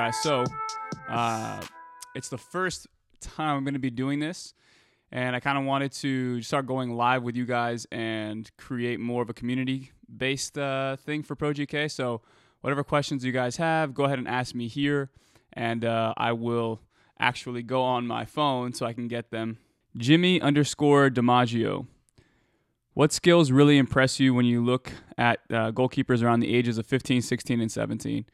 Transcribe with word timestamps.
guys. 0.00 0.16
So, 0.22 0.44
uh, 1.10 1.60
it's 2.14 2.30
the 2.30 2.38
first 2.38 2.86
time 3.20 3.58
I'm 3.58 3.64
going 3.64 3.74
to 3.74 3.78
be 3.80 3.90
doing 3.90 4.18
this, 4.18 4.54
and 5.12 5.36
I 5.36 5.40
kind 5.40 5.58
of 5.58 5.64
wanted 5.64 5.92
to 5.92 6.40
start 6.40 6.64
going 6.64 6.96
live 6.96 7.22
with 7.22 7.36
you 7.36 7.44
guys 7.44 7.86
and 7.92 8.50
create 8.56 8.98
more 8.98 9.20
of 9.20 9.28
a 9.28 9.34
community-based 9.34 10.56
uh, 10.56 10.96
thing 10.96 11.22
for 11.22 11.36
ProGK. 11.36 11.90
So, 11.90 12.22
whatever 12.62 12.82
questions 12.82 13.26
you 13.26 13.32
guys 13.32 13.58
have, 13.58 13.92
go 13.92 14.04
ahead 14.04 14.18
and 14.18 14.26
ask 14.26 14.54
me 14.54 14.68
here, 14.68 15.10
and 15.52 15.84
uh, 15.84 16.14
I 16.16 16.32
will 16.32 16.80
actually 17.18 17.62
go 17.62 17.82
on 17.82 18.06
my 18.06 18.24
phone 18.24 18.72
so 18.72 18.86
I 18.86 18.94
can 18.94 19.06
get 19.06 19.30
them. 19.30 19.58
Jimmy 19.98 20.40
underscore 20.40 21.10
DiMaggio. 21.10 21.86
What 22.94 23.12
skills 23.12 23.52
really 23.52 23.76
impress 23.76 24.18
you 24.18 24.32
when 24.32 24.46
you 24.46 24.64
look 24.64 24.92
at 25.18 25.40
uh, 25.50 25.72
goalkeepers 25.72 26.22
around 26.22 26.40
the 26.40 26.54
ages 26.54 26.78
of 26.78 26.86
15, 26.86 27.20
16, 27.20 27.60
and 27.60 27.70
17? 27.70 28.24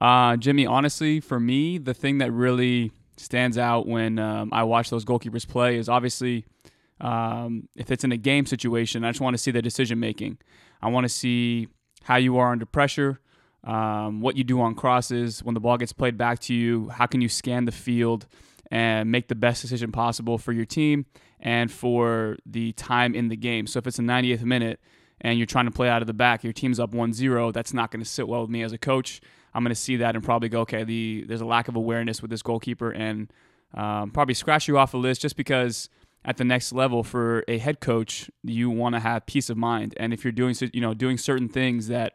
Uh, 0.00 0.36
Jimmy, 0.36 0.66
honestly, 0.66 1.20
for 1.20 1.40
me, 1.40 1.78
the 1.78 1.94
thing 1.94 2.18
that 2.18 2.30
really 2.32 2.92
stands 3.16 3.56
out 3.56 3.86
when 3.86 4.18
um, 4.18 4.50
I 4.52 4.64
watch 4.64 4.90
those 4.90 5.04
goalkeepers 5.04 5.48
play 5.48 5.76
is 5.76 5.88
obviously 5.88 6.44
um, 7.00 7.68
if 7.76 7.90
it's 7.90 8.04
in 8.04 8.12
a 8.12 8.16
game 8.16 8.46
situation, 8.46 9.04
I 9.04 9.10
just 9.10 9.20
want 9.20 9.34
to 9.34 9.38
see 9.38 9.50
the 9.50 9.62
decision 9.62 10.00
making. 10.00 10.38
I 10.82 10.88
want 10.88 11.04
to 11.04 11.08
see 11.08 11.68
how 12.04 12.16
you 12.16 12.36
are 12.38 12.52
under 12.52 12.66
pressure, 12.66 13.20
um, 13.64 14.20
what 14.20 14.36
you 14.36 14.44
do 14.44 14.60
on 14.60 14.74
crosses, 14.74 15.42
when 15.42 15.54
the 15.54 15.60
ball 15.60 15.76
gets 15.76 15.92
played 15.92 16.16
back 16.16 16.38
to 16.40 16.54
you, 16.54 16.88
how 16.90 17.06
can 17.06 17.20
you 17.20 17.28
scan 17.28 17.64
the 17.64 17.72
field 17.72 18.26
and 18.70 19.10
make 19.10 19.28
the 19.28 19.34
best 19.34 19.62
decision 19.62 19.92
possible 19.92 20.38
for 20.38 20.52
your 20.52 20.64
team 20.64 21.06
and 21.40 21.70
for 21.70 22.36
the 22.44 22.72
time 22.72 23.14
in 23.14 23.28
the 23.28 23.36
game. 23.36 23.66
So 23.66 23.78
if 23.78 23.86
it's 23.86 23.98
the 23.98 24.02
90th 24.02 24.42
minute 24.42 24.80
and 25.20 25.38
you're 25.38 25.46
trying 25.46 25.66
to 25.66 25.70
play 25.70 25.88
out 25.88 26.02
of 26.02 26.06
the 26.06 26.14
back, 26.14 26.42
your 26.42 26.52
team's 26.52 26.80
up 26.80 26.92
1-0, 26.92 27.52
that's 27.52 27.72
not 27.72 27.90
going 27.90 28.02
to 28.02 28.08
sit 28.08 28.26
well 28.26 28.42
with 28.42 28.50
me 28.50 28.62
as 28.62 28.72
a 28.72 28.78
coach. 28.78 29.20
I'm 29.56 29.62
going 29.62 29.70
to 29.70 29.74
see 29.74 29.96
that 29.96 30.14
and 30.14 30.22
probably 30.22 30.50
go, 30.50 30.60
okay, 30.60 30.84
the 30.84 31.24
there's 31.26 31.40
a 31.40 31.46
lack 31.46 31.68
of 31.68 31.76
awareness 31.76 32.20
with 32.20 32.30
this 32.30 32.42
goalkeeper, 32.42 32.90
and 32.90 33.32
um, 33.72 34.10
probably 34.10 34.34
scratch 34.34 34.68
you 34.68 34.76
off 34.76 34.90
the 34.90 34.98
list 34.98 35.22
just 35.22 35.34
because 35.34 35.88
at 36.26 36.36
the 36.36 36.44
next 36.44 36.74
level 36.74 37.02
for 37.02 37.42
a 37.48 37.56
head 37.56 37.80
coach, 37.80 38.30
you 38.42 38.68
want 38.68 38.94
to 38.96 39.00
have 39.00 39.24
peace 39.24 39.48
of 39.48 39.56
mind, 39.56 39.94
and 39.96 40.12
if 40.12 40.24
you're 40.24 40.32
doing 40.32 40.54
you 40.74 40.80
know 40.82 40.92
doing 40.92 41.16
certain 41.16 41.48
things 41.48 41.88
that 41.88 42.12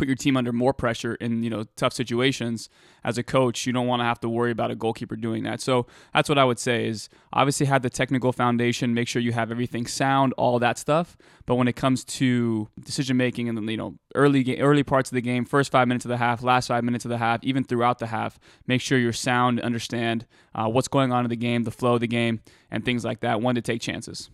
put 0.00 0.08
your 0.08 0.16
team 0.16 0.34
under 0.34 0.50
more 0.50 0.72
pressure 0.72 1.14
in 1.16 1.42
you 1.42 1.50
know 1.50 1.62
tough 1.76 1.92
situations 1.92 2.70
as 3.04 3.18
a 3.18 3.22
coach 3.22 3.66
you 3.66 3.72
don't 3.72 3.86
want 3.86 4.00
to 4.00 4.04
have 4.04 4.18
to 4.18 4.30
worry 4.30 4.50
about 4.50 4.70
a 4.70 4.74
goalkeeper 4.74 5.14
doing 5.14 5.42
that. 5.42 5.60
So 5.60 5.86
that's 6.14 6.26
what 6.26 6.38
i 6.38 6.44
would 6.44 6.58
say 6.58 6.88
is 6.88 7.10
obviously 7.34 7.66
have 7.66 7.82
the 7.82 7.90
technical 7.90 8.32
foundation 8.32 8.94
make 8.94 9.08
sure 9.08 9.20
you 9.20 9.32
have 9.32 9.50
everything 9.50 9.86
sound 9.86 10.32
all 10.38 10.58
that 10.58 10.78
stuff. 10.78 11.18
But 11.44 11.56
when 11.56 11.68
it 11.68 11.76
comes 11.76 12.02
to 12.04 12.70
decision 12.82 13.18
making 13.18 13.50
and 13.50 13.70
you 13.70 13.76
know 13.76 13.98
early 14.14 14.58
early 14.58 14.82
parts 14.82 15.10
of 15.10 15.16
the 15.16 15.20
game 15.20 15.44
first 15.44 15.70
five 15.70 15.86
minutes 15.86 16.06
of 16.06 16.08
the 16.08 16.16
half 16.16 16.42
last 16.42 16.68
five 16.68 16.82
minutes 16.82 17.04
of 17.04 17.10
the 17.10 17.18
half 17.18 17.44
even 17.44 17.62
throughout 17.62 17.98
the 17.98 18.06
half 18.06 18.40
make 18.66 18.80
sure 18.80 18.98
you're 18.98 19.12
sound 19.12 19.60
understand 19.60 20.26
uh, 20.54 20.66
what's 20.66 20.88
going 20.88 21.12
on 21.12 21.26
in 21.26 21.28
the 21.28 21.36
game 21.36 21.64
the 21.64 21.70
flow 21.70 21.94
of 21.94 22.00
the 22.00 22.08
game 22.08 22.40
and 22.70 22.86
things 22.86 23.04
like 23.04 23.20
that 23.20 23.42
when 23.42 23.54
to 23.54 23.60
take 23.60 23.82
chances. 23.82 24.30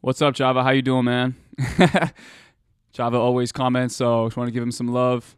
What's 0.00 0.22
up 0.22 0.34
java? 0.34 0.62
How 0.62 0.70
you 0.70 0.80
doing 0.80 1.04
man 1.04 1.36
Java 2.92 3.16
always 3.16 3.52
comments, 3.52 3.96
so 3.96 4.24
I 4.24 4.26
just 4.26 4.36
want 4.36 4.48
to 4.48 4.52
give 4.52 4.62
him 4.62 4.72
some 4.72 4.88
love. 4.88 5.36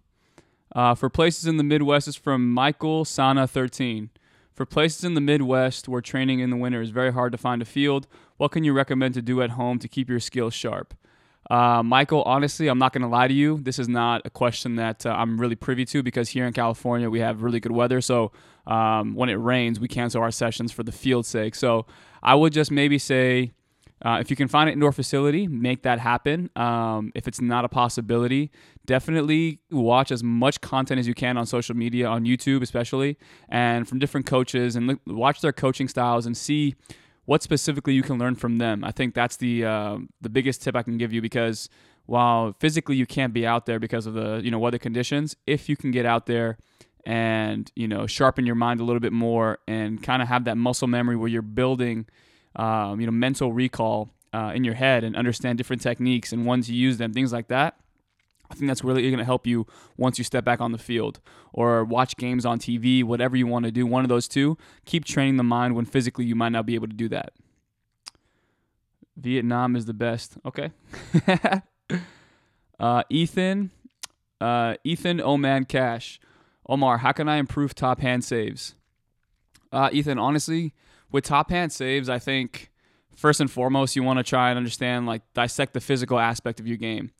Uh, 0.74 0.94
for 0.94 1.10
places 1.10 1.46
in 1.46 1.58
the 1.58 1.64
Midwest 1.64 2.08
is 2.08 2.16
from 2.16 2.50
Michael 2.50 3.04
Sana 3.04 3.46
13. 3.46 4.10
For 4.54 4.66
places 4.66 5.04
in 5.04 5.14
the 5.14 5.20
Midwest 5.20 5.88
where 5.88 6.00
training 6.00 6.40
in 6.40 6.50
the 6.50 6.56
winter 6.56 6.80
is 6.80 6.90
very 6.90 7.12
hard 7.12 7.32
to 7.32 7.38
find 7.38 7.62
a 7.62 7.64
field, 7.64 8.06
what 8.36 8.52
can 8.52 8.64
you 8.64 8.72
recommend 8.72 9.14
to 9.14 9.22
do 9.22 9.42
at 9.42 9.50
home 9.50 9.78
to 9.78 9.88
keep 9.88 10.08
your 10.08 10.20
skills 10.20 10.54
sharp? 10.54 10.94
Uh, 11.50 11.82
Michael, 11.82 12.22
honestly, 12.22 12.68
I'm 12.68 12.78
not 12.78 12.92
going 12.92 13.02
to 13.02 13.08
lie 13.08 13.28
to 13.28 13.34
you. 13.34 13.58
This 13.60 13.78
is 13.78 13.88
not 13.88 14.22
a 14.24 14.30
question 14.30 14.76
that 14.76 15.04
uh, 15.04 15.10
I'm 15.10 15.40
really 15.40 15.56
privy 15.56 15.84
to 15.86 16.02
because 16.02 16.28
here 16.30 16.46
in 16.46 16.52
California 16.52 17.10
we 17.10 17.20
have 17.20 17.42
really 17.42 17.60
good 17.60 17.72
weather. 17.72 18.00
So 18.00 18.32
um, 18.66 19.14
when 19.14 19.28
it 19.28 19.34
rains, 19.34 19.80
we 19.80 19.88
cancel 19.88 20.22
our 20.22 20.30
sessions 20.30 20.70
for 20.70 20.82
the 20.82 20.92
field's 20.92 21.28
sake. 21.28 21.54
So 21.54 21.86
I 22.22 22.34
would 22.34 22.52
just 22.52 22.70
maybe 22.70 22.98
say 22.98 23.52
uh, 24.04 24.18
if 24.20 24.30
you 24.30 24.36
can 24.36 24.48
find 24.48 24.68
an 24.68 24.72
indoor 24.74 24.92
facility, 24.92 25.46
make 25.46 25.82
that 25.82 26.00
happen. 26.00 26.50
Um, 26.56 27.12
if 27.14 27.28
it's 27.28 27.40
not 27.40 27.64
a 27.64 27.68
possibility, 27.68 28.50
definitely 28.84 29.60
watch 29.70 30.10
as 30.10 30.24
much 30.24 30.60
content 30.60 30.98
as 30.98 31.06
you 31.06 31.14
can 31.14 31.36
on 31.36 31.46
social 31.46 31.76
media, 31.76 32.08
on 32.08 32.24
YouTube 32.24 32.62
especially, 32.62 33.16
and 33.48 33.88
from 33.88 33.98
different 34.00 34.26
coaches, 34.26 34.74
and 34.74 34.86
look, 34.88 35.00
watch 35.06 35.40
their 35.40 35.52
coaching 35.52 35.86
styles 35.86 36.26
and 36.26 36.36
see 36.36 36.74
what 37.26 37.42
specifically 37.42 37.94
you 37.94 38.02
can 38.02 38.18
learn 38.18 38.34
from 38.34 38.58
them. 38.58 38.82
I 38.82 38.90
think 38.90 39.14
that's 39.14 39.36
the 39.36 39.64
uh, 39.64 39.98
the 40.20 40.28
biggest 40.28 40.62
tip 40.62 40.74
I 40.74 40.82
can 40.82 40.98
give 40.98 41.12
you 41.12 41.22
because 41.22 41.68
while 42.06 42.54
physically 42.58 42.96
you 42.96 43.06
can't 43.06 43.32
be 43.32 43.46
out 43.46 43.66
there 43.66 43.78
because 43.78 44.06
of 44.06 44.14
the 44.14 44.40
you 44.42 44.50
know 44.50 44.58
weather 44.58 44.78
conditions, 44.78 45.36
if 45.46 45.68
you 45.68 45.76
can 45.76 45.92
get 45.92 46.06
out 46.06 46.26
there 46.26 46.58
and 47.04 47.70
you 47.76 47.86
know 47.86 48.06
sharpen 48.06 48.46
your 48.46 48.54
mind 48.56 48.80
a 48.80 48.84
little 48.84 49.00
bit 49.00 49.12
more 49.12 49.58
and 49.68 50.02
kind 50.02 50.22
of 50.22 50.28
have 50.28 50.44
that 50.44 50.56
muscle 50.56 50.88
memory 50.88 51.16
where 51.16 51.28
you're 51.28 51.42
building 51.42 52.06
um, 52.56 53.00
you 53.00 53.06
know, 53.06 53.12
mental 53.12 53.52
recall 53.52 54.10
uh, 54.32 54.52
in 54.54 54.64
your 54.64 54.74
head 54.74 55.04
and 55.04 55.16
understand 55.16 55.58
different 55.58 55.82
techniques 55.82 56.32
and 56.32 56.46
when 56.46 56.62
to 56.62 56.74
use 56.74 56.98
them, 56.98 57.12
things 57.12 57.32
like 57.32 57.48
that. 57.48 57.76
I 58.50 58.54
think 58.54 58.68
that's 58.68 58.84
really 58.84 59.02
going 59.02 59.16
to 59.18 59.24
help 59.24 59.46
you 59.46 59.66
once 59.96 60.18
you 60.18 60.24
step 60.24 60.44
back 60.44 60.60
on 60.60 60.72
the 60.72 60.78
field 60.78 61.20
or 61.54 61.84
watch 61.84 62.16
games 62.16 62.44
on 62.44 62.58
TV, 62.58 63.02
whatever 63.02 63.34
you 63.34 63.46
want 63.46 63.64
to 63.64 63.72
do. 63.72 63.86
One 63.86 64.04
of 64.04 64.10
those 64.10 64.28
two. 64.28 64.58
Keep 64.84 65.06
training 65.06 65.38
the 65.38 65.42
mind 65.42 65.74
when 65.74 65.86
physically 65.86 66.26
you 66.26 66.34
might 66.34 66.50
not 66.50 66.66
be 66.66 66.74
able 66.74 66.88
to 66.88 66.94
do 66.94 67.08
that. 67.08 67.32
Vietnam 69.16 69.74
is 69.74 69.86
the 69.86 69.94
best. 69.94 70.36
Okay. 70.44 70.70
uh, 72.80 73.02
Ethan, 73.08 73.70
uh, 74.40 74.74
Ethan 74.84 75.20
Oman 75.22 75.64
Cash. 75.64 76.20
Omar, 76.68 76.98
how 76.98 77.12
can 77.12 77.28
I 77.28 77.36
improve 77.36 77.74
top 77.74 78.00
hand 78.00 78.22
saves? 78.22 78.74
Uh, 79.72 79.88
Ethan, 79.92 80.18
honestly, 80.18 80.74
with 81.12 81.24
top 81.24 81.50
hand 81.50 81.72
saves, 81.72 82.08
I 82.08 82.18
think 82.18 82.70
first 83.14 83.40
and 83.40 83.50
foremost 83.50 83.94
you 83.94 84.02
want 84.02 84.18
to 84.18 84.22
try 84.22 84.50
and 84.50 84.56
understand 84.56 85.06
like 85.06 85.22
dissect 85.34 85.74
the 85.74 85.80
physical 85.80 86.18
aspect 86.18 86.58
of 86.58 86.66
your 86.66 86.78
game. 86.78 87.10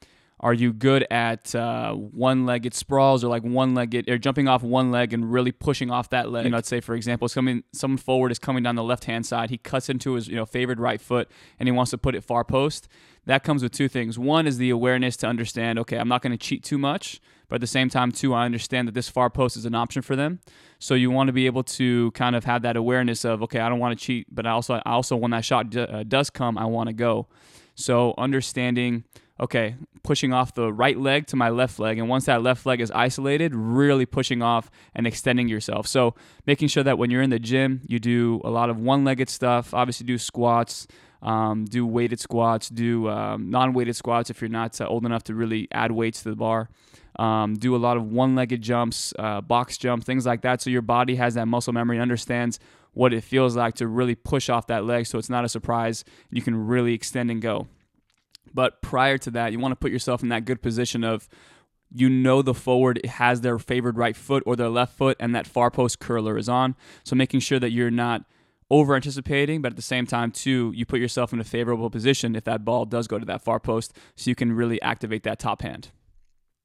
Are 0.41 0.53
you 0.53 0.72
good 0.72 1.06
at 1.08 1.54
uh, 1.54 1.92
one-legged 1.92 2.75
sprawls 2.75 3.22
or 3.22 3.28
like 3.28 3.44
one-legged 3.44 4.10
or 4.10 4.19
jumping 4.19 4.48
off 4.48 4.64
one 4.64 4.91
leg 4.91 5.12
and 5.12 5.30
really 5.30 5.53
pushing 5.53 5.92
off 5.92 6.10
that 6.10 6.32
leg? 6.32 6.44
You 6.47 6.50
know, 6.50 6.56
let's 6.56 6.69
say 6.69 6.80
for 6.80 6.97
example, 6.97 7.28
coming 7.28 7.62
someone 7.72 7.98
forward 7.98 8.32
is 8.32 8.41
coming 8.41 8.64
down 8.64 8.75
the 8.75 8.82
left-hand 8.82 9.25
side. 9.25 9.50
He 9.50 9.58
cuts 9.58 9.88
into 9.88 10.14
his 10.14 10.26
you 10.26 10.34
know 10.34 10.44
favored 10.44 10.80
right 10.80 11.00
foot 11.00 11.30
and 11.60 11.69
he 11.69 11.70
wants 11.70 11.92
to 11.92 11.98
put 11.98 12.16
it 12.16 12.24
far 12.24 12.42
post. 12.42 12.88
That 13.24 13.44
comes 13.44 13.62
with 13.62 13.70
two 13.70 13.86
things. 13.86 14.19
One 14.19 14.48
is 14.48 14.59
the 14.59 14.70
awareness 14.70 15.16
to 15.19 15.28
understand. 15.28 15.78
Okay, 15.78 15.97
I'm 15.97 16.09
not 16.09 16.22
going 16.22 16.32
to 16.32 16.38
cheat 16.38 16.64
too 16.64 16.78
much, 16.78 17.20
but 17.52 17.56
at 17.56 17.60
the 17.60 17.66
same 17.66 17.90
time, 17.90 18.12
too, 18.12 18.32
I 18.32 18.46
understand 18.46 18.88
that 18.88 18.92
this 18.92 19.10
far 19.10 19.28
post 19.28 19.58
is 19.58 19.66
an 19.66 19.74
option 19.74 20.00
for 20.00 20.16
them. 20.16 20.40
So 20.78 20.94
you 20.94 21.10
want 21.10 21.26
to 21.26 21.34
be 21.34 21.44
able 21.44 21.64
to 21.64 22.10
kind 22.12 22.34
of 22.34 22.44
have 22.44 22.62
that 22.62 22.78
awareness 22.78 23.26
of 23.26 23.42
okay, 23.42 23.60
I 23.60 23.68
don't 23.68 23.78
want 23.78 23.98
to 23.98 24.02
cheat, 24.02 24.26
but 24.34 24.46
I 24.46 24.52
also 24.52 24.76
I 24.76 24.92
also 24.92 25.16
when 25.16 25.32
that 25.32 25.44
shot 25.44 25.68
d- 25.68 25.80
uh, 25.80 26.02
does 26.04 26.30
come, 26.30 26.56
I 26.56 26.64
want 26.64 26.86
to 26.86 26.94
go. 26.94 27.26
So 27.74 28.14
understanding 28.16 29.04
okay, 29.38 29.74
pushing 30.02 30.32
off 30.32 30.54
the 30.54 30.72
right 30.72 30.98
leg 30.98 31.26
to 31.26 31.36
my 31.36 31.50
left 31.50 31.78
leg. 31.78 31.98
And 31.98 32.08
once 32.08 32.24
that 32.24 32.42
left 32.42 32.64
leg 32.64 32.80
is 32.80 32.91
isolated, 32.92 33.54
really 33.54 34.06
pushing 34.06 34.41
off 34.41 34.70
and 34.94 35.06
extending 35.06 35.46
yourself. 35.46 35.86
So 35.86 36.14
making 36.46 36.68
sure 36.68 36.84
that 36.84 36.96
when 36.96 37.10
you're 37.10 37.20
in 37.20 37.28
the 37.28 37.38
gym, 37.38 37.82
you 37.86 37.98
do 37.98 38.41
a 38.44 38.50
lot 38.50 38.70
of 38.70 38.78
one 38.78 39.04
legged 39.04 39.28
stuff, 39.28 39.74
obviously, 39.74 40.06
do 40.06 40.16
squats. 40.16 40.86
Um, 41.20 41.66
do 41.66 41.86
weighted 41.86 42.18
squats, 42.18 42.68
do 42.68 43.08
um, 43.08 43.48
non 43.48 43.74
weighted 43.74 43.94
squats 43.94 44.28
if 44.28 44.41
you're 44.41 44.50
not 44.50 44.80
uh, 44.80 44.86
old 44.86 45.06
enough 45.06 45.22
to 45.24 45.36
really 45.36 45.68
add 45.70 45.92
weights 45.92 46.24
to 46.24 46.30
the 46.30 46.34
bar. 46.34 46.68
Um, 47.18 47.54
do 47.54 47.76
a 47.76 47.78
lot 47.78 47.96
of 47.96 48.10
one 48.10 48.34
legged 48.34 48.62
jumps, 48.62 49.12
uh, 49.18 49.40
box 49.40 49.76
jump, 49.76 50.04
things 50.04 50.24
like 50.24 50.42
that. 50.42 50.62
So 50.62 50.70
your 50.70 50.82
body 50.82 51.16
has 51.16 51.34
that 51.34 51.46
muscle 51.46 51.72
memory 51.72 51.96
and 51.96 52.02
understands 52.02 52.58
what 52.94 53.12
it 53.12 53.22
feels 53.22 53.56
like 53.56 53.74
to 53.76 53.86
really 53.86 54.14
push 54.14 54.48
off 54.48 54.66
that 54.66 54.84
leg 54.84 55.06
so 55.06 55.18
it's 55.18 55.30
not 55.30 55.44
a 55.44 55.48
surprise. 55.48 56.04
You 56.30 56.42
can 56.42 56.66
really 56.66 56.94
extend 56.94 57.30
and 57.30 57.40
go. 57.40 57.68
But 58.54 58.82
prior 58.82 59.18
to 59.18 59.30
that, 59.32 59.53
you 59.53 59.59
want 59.59 59.72
to 59.72 59.76
put 59.76 59.92
yourself 59.92 60.22
in 60.22 60.28
that 60.28 60.44
good 60.44 60.62
position 60.62 61.04
of 61.04 61.28
you 61.94 62.09
know 62.09 62.42
the 62.42 62.54
forward 62.54 63.04
has 63.04 63.42
their 63.42 63.58
favored 63.58 63.98
right 63.98 64.16
foot 64.16 64.42
or 64.47 64.56
their 64.56 64.68
left 64.68 64.97
foot 64.97 65.16
and 65.20 65.34
that 65.34 65.47
far 65.47 65.70
post 65.70 65.98
curler 65.98 66.38
is 66.38 66.48
on. 66.48 66.74
So 67.04 67.15
making 67.16 67.41
sure 67.41 67.58
that 67.58 67.70
you're 67.70 67.91
not 67.91 68.24
over 68.70 68.97
anticipating, 68.97 69.60
but 69.60 69.72
at 69.72 69.76
the 69.76 69.82
same 69.82 70.06
time, 70.06 70.30
too, 70.30 70.72
you 70.74 70.86
put 70.86 70.98
yourself 70.98 71.32
in 71.34 71.41
a 71.41 71.44
favorable 71.44 71.91
position 71.91 72.34
if 72.34 72.44
that 72.44 72.65
ball 72.65 72.86
does 72.86 73.06
go 73.06 73.18
to 73.18 73.26
that 73.26 73.42
far 73.42 73.60
post 73.60 73.94
so 74.16 74.30
you 74.30 74.34
can 74.34 74.53
really 74.53 74.80
activate 74.80 75.24
that 75.24 75.38
top 75.38 75.60
hand. 75.60 75.91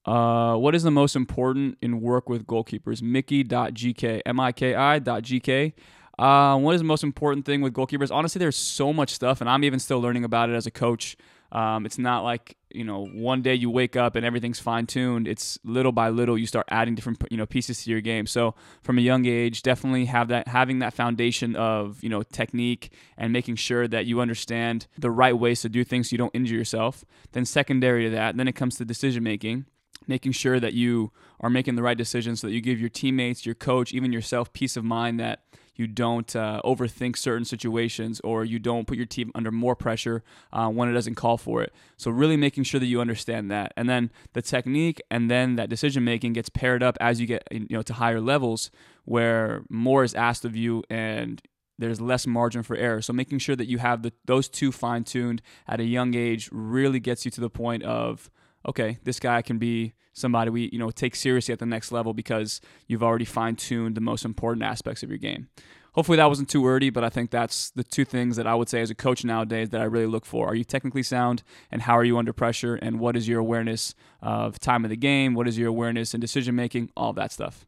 Uh, 0.07 0.55
what 0.55 0.73
is 0.73 0.83
the 0.83 0.91
most 0.91 1.17
important 1.17 1.77
in 1.81 1.99
work 1.99 2.29
with 2.29 2.47
goalkeepers? 2.47 3.01
Mickey.gk, 3.01 4.21
M-I-K-I.gk. 4.25 5.73
Uh, 6.17 6.57
what 6.57 6.73
is 6.73 6.81
the 6.81 6.85
most 6.85 7.03
important 7.03 7.45
thing 7.45 7.61
with 7.61 7.73
goalkeepers? 7.73 8.09
Honestly, 8.09 8.39
there's 8.39 8.55
so 8.55 8.93
much 8.93 9.13
stuff, 9.13 9.41
and 9.41 9.49
I'm 9.49 9.65
even 9.65 9.79
still 9.79 9.99
learning 9.99 10.23
about 10.23 10.49
it 10.49 10.53
as 10.53 10.65
a 10.65 10.71
coach. 10.71 11.17
Um, 11.51 11.85
it's 11.85 11.97
not 11.97 12.23
like 12.23 12.57
you 12.73 12.83
know 12.83 13.05
one 13.05 13.41
day 13.41 13.53
you 13.53 13.69
wake 13.69 13.95
up 13.95 14.15
and 14.15 14.25
everything's 14.25 14.59
fine 14.59 14.85
tuned. 14.85 15.27
It's 15.27 15.59
little 15.63 15.93
by 15.93 16.09
little 16.09 16.37
you 16.37 16.45
start 16.45 16.65
adding 16.69 16.95
different 16.95 17.23
you 17.29 17.37
know 17.37 17.45
pieces 17.45 17.83
to 17.83 17.89
your 17.89 18.01
game. 18.01 18.27
So 18.27 18.55
from 18.83 18.97
a 18.97 19.01
young 19.01 19.25
age, 19.25 19.61
definitely 19.61 20.05
have 20.05 20.27
that 20.29 20.47
having 20.47 20.79
that 20.79 20.93
foundation 20.93 21.55
of 21.55 22.03
you 22.03 22.09
know 22.09 22.23
technique 22.23 22.91
and 23.17 23.31
making 23.31 23.55
sure 23.55 23.87
that 23.87 24.05
you 24.05 24.19
understand 24.19 24.87
the 24.97 25.11
right 25.11 25.37
ways 25.37 25.61
to 25.61 25.69
do 25.69 25.83
things 25.83 26.09
so 26.09 26.13
you 26.13 26.17
don't 26.17 26.35
injure 26.35 26.55
yourself. 26.55 27.05
Then 27.31 27.45
secondary 27.45 28.05
to 28.05 28.09
that, 28.11 28.35
then 28.35 28.47
it 28.47 28.53
comes 28.53 28.75
to 28.77 28.85
decision 28.85 29.23
making 29.23 29.65
making 30.05 30.33
sure 30.33 30.59
that 30.59 30.73
you 30.73 31.11
are 31.39 31.49
making 31.49 31.75
the 31.75 31.83
right 31.83 31.97
decisions 31.97 32.41
so 32.41 32.47
that 32.47 32.53
you 32.53 32.61
give 32.61 32.79
your 32.79 32.89
teammates, 32.89 33.45
your 33.45 33.55
coach, 33.55 33.93
even 33.93 34.11
yourself 34.11 34.51
peace 34.53 34.77
of 34.77 34.83
mind 34.83 35.19
that 35.19 35.43
you 35.77 35.87
don't 35.87 36.35
uh, 36.35 36.59
overthink 36.65 37.15
certain 37.15 37.45
situations 37.45 38.19
or 38.23 38.43
you 38.43 38.59
don't 38.59 38.87
put 38.87 38.97
your 38.97 39.05
team 39.05 39.31
under 39.35 39.51
more 39.51 39.75
pressure 39.75 40.23
uh, 40.51 40.67
when 40.67 40.89
it 40.89 40.93
doesn't 40.93 41.15
call 41.15 41.37
for 41.37 41.61
it. 41.61 41.71
So, 41.97 42.11
really 42.11 42.35
making 42.35 42.63
sure 42.63 42.79
that 42.79 42.87
you 42.87 42.99
understand 42.99 43.49
that. 43.51 43.73
And 43.77 43.87
then 43.87 44.11
the 44.33 44.41
technique 44.41 45.01
and 45.09 45.29
then 45.29 45.55
that 45.55 45.69
decision 45.69 46.03
making 46.03 46.33
gets 46.33 46.49
paired 46.49 46.83
up 46.83 46.97
as 46.99 47.21
you 47.21 47.27
get 47.27 47.47
you 47.51 47.67
know, 47.69 47.83
to 47.83 47.93
higher 47.93 48.19
levels 48.19 48.71
where 49.05 49.63
more 49.69 50.03
is 50.03 50.15
asked 50.15 50.43
of 50.43 50.55
you 50.55 50.83
and 50.89 51.41
there's 51.79 52.01
less 52.01 52.25
margin 52.25 52.63
for 52.63 52.75
error. 52.75 53.01
So 53.01 53.13
making 53.13 53.39
sure 53.39 53.55
that 53.55 53.67
you 53.67 53.77
have 53.77 54.01
the, 54.01 54.11
those 54.25 54.49
two 54.49 54.71
fine 54.71 55.03
tuned 55.03 55.43
at 55.67 55.79
a 55.79 55.83
young 55.83 56.15
age 56.15 56.49
really 56.51 56.99
gets 56.99 57.23
you 57.23 57.31
to 57.31 57.41
the 57.41 57.51
point 57.51 57.83
of 57.83 58.31
okay, 58.67 58.97
this 59.03 59.19
guy 59.19 59.41
can 59.41 59.57
be 59.57 59.93
somebody 60.13 60.49
we 60.49 60.69
you 60.73 60.79
know 60.79 60.89
take 60.89 61.15
seriously 61.15 61.53
at 61.53 61.59
the 61.59 61.65
next 61.65 61.91
level 61.91 62.13
because 62.13 62.59
you've 62.87 63.03
already 63.03 63.25
fine 63.25 63.55
tuned 63.55 63.95
the 63.95 64.01
most 64.01 64.25
important 64.25 64.63
aspects 64.63 65.03
of 65.03 65.09
your 65.09 65.19
game. 65.19 65.47
Hopefully 65.93 66.17
that 66.17 66.29
wasn't 66.29 66.47
too 66.47 66.61
wordy, 66.61 66.91
but 66.91 67.03
I 67.03 67.09
think 67.09 67.31
that's 67.31 67.71
the 67.71 67.83
two 67.83 68.05
things 68.05 68.35
that 68.35 68.45
I 68.45 68.53
would 68.53 68.69
say 68.69 68.81
as 68.81 68.91
a 68.91 68.95
coach 68.95 69.25
nowadays 69.25 69.69
that 69.69 69.81
I 69.81 69.85
really 69.85 70.05
look 70.05 70.27
for. 70.27 70.47
Are 70.47 70.53
you 70.53 70.63
technically 70.63 71.01
sound 71.01 71.41
and 71.71 71.81
how 71.81 71.97
are 71.97 72.03
you 72.03 72.19
under 72.19 72.33
pressure 72.33 72.75
and 72.75 72.99
what 72.99 73.15
is 73.17 73.27
your 73.27 73.39
awareness 73.39 73.95
of 74.21 74.59
time 74.59 74.83
of 74.83 74.91
the 74.91 74.95
game? 74.95 75.33
What 75.33 75.47
is 75.47 75.57
your 75.57 75.69
awareness 75.69 76.13
and 76.13 76.21
decision 76.21 76.55
making? 76.55 76.91
All 76.95 77.13
that 77.13 77.31
stuff. 77.31 77.65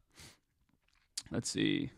Let's 1.31 1.49
see. 1.49 1.89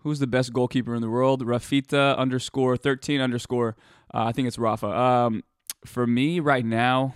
Who's 0.00 0.18
the 0.18 0.26
best 0.26 0.52
goalkeeper 0.52 0.94
in 0.94 1.00
the 1.00 1.08
world? 1.08 1.42
Rafita 1.42 2.14
underscore 2.18 2.76
13 2.76 3.18
underscore. 3.22 3.76
Uh, 4.12 4.24
I 4.24 4.32
think 4.32 4.46
it's 4.46 4.58
Rafa. 4.58 4.88
Um, 4.88 5.42
for 5.86 6.06
me 6.06 6.38
right 6.38 6.64
now, 6.64 7.14